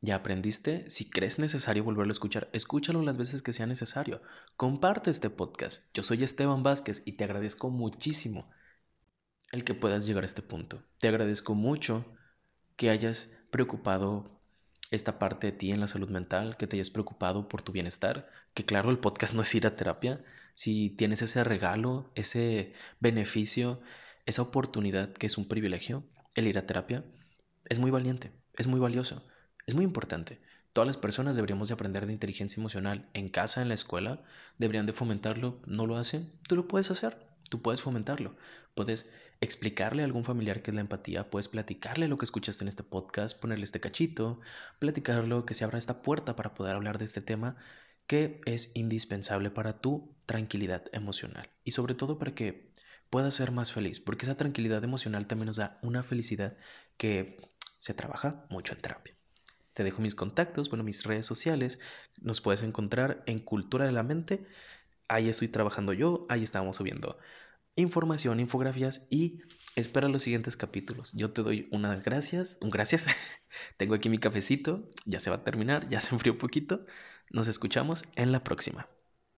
¿Ya 0.00 0.14
aprendiste? 0.14 0.88
Si 0.88 1.10
crees 1.10 1.40
necesario 1.40 1.82
volverlo 1.82 2.12
a 2.12 2.14
escuchar, 2.14 2.48
escúchalo 2.52 3.02
las 3.02 3.16
veces 3.18 3.42
que 3.42 3.52
sea 3.52 3.66
necesario. 3.66 4.22
Comparte 4.56 5.10
este 5.10 5.28
podcast. 5.28 5.92
Yo 5.92 6.04
soy 6.04 6.22
Esteban 6.22 6.62
Vázquez 6.62 7.02
y 7.04 7.14
te 7.14 7.24
agradezco 7.24 7.68
muchísimo 7.68 8.48
el 9.50 9.64
que 9.64 9.74
puedas 9.74 10.06
llegar 10.06 10.22
a 10.22 10.26
este 10.26 10.42
punto. 10.42 10.84
Te 10.98 11.08
agradezco 11.08 11.56
mucho 11.56 12.06
que 12.76 12.90
hayas 12.90 13.38
preocupado 13.50 14.37
esta 14.90 15.18
parte 15.18 15.48
de 15.48 15.52
ti 15.52 15.70
en 15.70 15.80
la 15.80 15.86
salud 15.86 16.08
mental, 16.08 16.56
que 16.56 16.66
te 16.66 16.76
hayas 16.76 16.90
preocupado 16.90 17.48
por 17.48 17.62
tu 17.62 17.72
bienestar, 17.72 18.28
que 18.54 18.64
claro, 18.64 18.90
el 18.90 18.98
podcast 18.98 19.34
no 19.34 19.42
es 19.42 19.54
ir 19.54 19.66
a 19.66 19.76
terapia, 19.76 20.22
si 20.54 20.90
tienes 20.90 21.22
ese 21.22 21.44
regalo, 21.44 22.10
ese 22.14 22.72
beneficio, 23.00 23.80
esa 24.26 24.42
oportunidad 24.42 25.12
que 25.12 25.26
es 25.26 25.38
un 25.38 25.46
privilegio, 25.46 26.04
el 26.34 26.46
ir 26.46 26.58
a 26.58 26.66
terapia, 26.66 27.04
es 27.66 27.78
muy 27.78 27.90
valiente, 27.90 28.32
es 28.54 28.66
muy 28.66 28.80
valioso, 28.80 29.26
es 29.66 29.74
muy 29.74 29.84
importante. 29.84 30.40
Todas 30.72 30.86
las 30.86 30.96
personas 30.96 31.36
deberíamos 31.36 31.68
de 31.68 31.74
aprender 31.74 32.06
de 32.06 32.12
inteligencia 32.12 32.60
emocional 32.60 33.08
en 33.14 33.28
casa, 33.28 33.62
en 33.62 33.68
la 33.68 33.74
escuela, 33.74 34.22
deberían 34.58 34.86
de 34.86 34.92
fomentarlo, 34.92 35.60
no 35.66 35.86
lo 35.86 35.96
hacen, 35.96 36.32
tú 36.48 36.56
lo 36.56 36.68
puedes 36.68 36.90
hacer, 36.90 37.18
tú 37.50 37.62
puedes 37.62 37.80
fomentarlo, 37.80 38.36
puedes 38.74 39.10
explicarle 39.40 40.02
a 40.02 40.04
algún 40.04 40.24
familiar 40.24 40.62
qué 40.62 40.70
es 40.70 40.74
la 40.74 40.80
empatía, 40.80 41.30
puedes 41.30 41.48
platicarle 41.48 42.08
lo 42.08 42.18
que 42.18 42.24
escuchaste 42.24 42.64
en 42.64 42.68
este 42.68 42.82
podcast, 42.82 43.38
ponerle 43.40 43.64
este 43.64 43.80
cachito, 43.80 44.40
platicarlo, 44.78 45.46
que 45.46 45.54
se 45.54 45.64
abra 45.64 45.78
esta 45.78 46.02
puerta 46.02 46.34
para 46.34 46.54
poder 46.54 46.74
hablar 46.74 46.98
de 46.98 47.04
este 47.04 47.20
tema 47.20 47.56
que 48.06 48.40
es 48.46 48.72
indispensable 48.74 49.50
para 49.50 49.80
tu 49.80 50.16
tranquilidad 50.26 50.84
emocional 50.92 51.50
y 51.62 51.72
sobre 51.72 51.94
todo 51.94 52.18
para 52.18 52.34
que 52.34 52.72
puedas 53.10 53.34
ser 53.34 53.52
más 53.52 53.72
feliz, 53.72 54.00
porque 54.00 54.24
esa 54.24 54.36
tranquilidad 54.36 54.82
emocional 54.82 55.26
también 55.26 55.46
nos 55.46 55.56
da 55.56 55.74
una 55.82 56.02
felicidad 56.02 56.56
que 56.96 57.36
se 57.78 57.94
trabaja 57.94 58.46
mucho 58.50 58.74
en 58.74 58.80
terapia. 58.80 59.14
Te 59.74 59.84
dejo 59.84 60.02
mis 60.02 60.14
contactos, 60.14 60.68
bueno, 60.70 60.84
mis 60.84 61.04
redes 61.04 61.26
sociales, 61.26 61.78
nos 62.20 62.40
puedes 62.40 62.62
encontrar 62.62 63.22
en 63.26 63.38
Cultura 63.38 63.86
de 63.86 63.92
la 63.92 64.02
Mente, 64.02 64.44
ahí 65.06 65.28
estoy 65.28 65.48
trabajando 65.48 65.92
yo, 65.92 66.26
ahí 66.28 66.42
estamos 66.42 66.78
subiendo 66.78 67.18
información, 67.78 68.40
infografías 68.40 69.06
y 69.10 69.40
espera 69.76 70.08
los 70.08 70.22
siguientes 70.22 70.56
capítulos. 70.56 71.12
Yo 71.12 71.30
te 71.30 71.42
doy 71.42 71.68
unas 71.70 72.02
gracias, 72.04 72.58
un 72.60 72.70
gracias. 72.70 73.06
Tengo 73.76 73.94
aquí 73.94 74.08
mi 74.08 74.18
cafecito, 74.18 74.90
ya 75.06 75.20
se 75.20 75.30
va 75.30 75.36
a 75.36 75.44
terminar, 75.44 75.88
ya 75.88 76.00
se 76.00 76.14
enfrió 76.14 76.32
un 76.32 76.38
poquito. 76.38 76.84
Nos 77.30 77.48
escuchamos 77.48 78.04
en 78.16 78.32
la 78.32 78.42
próxima. 78.42 78.88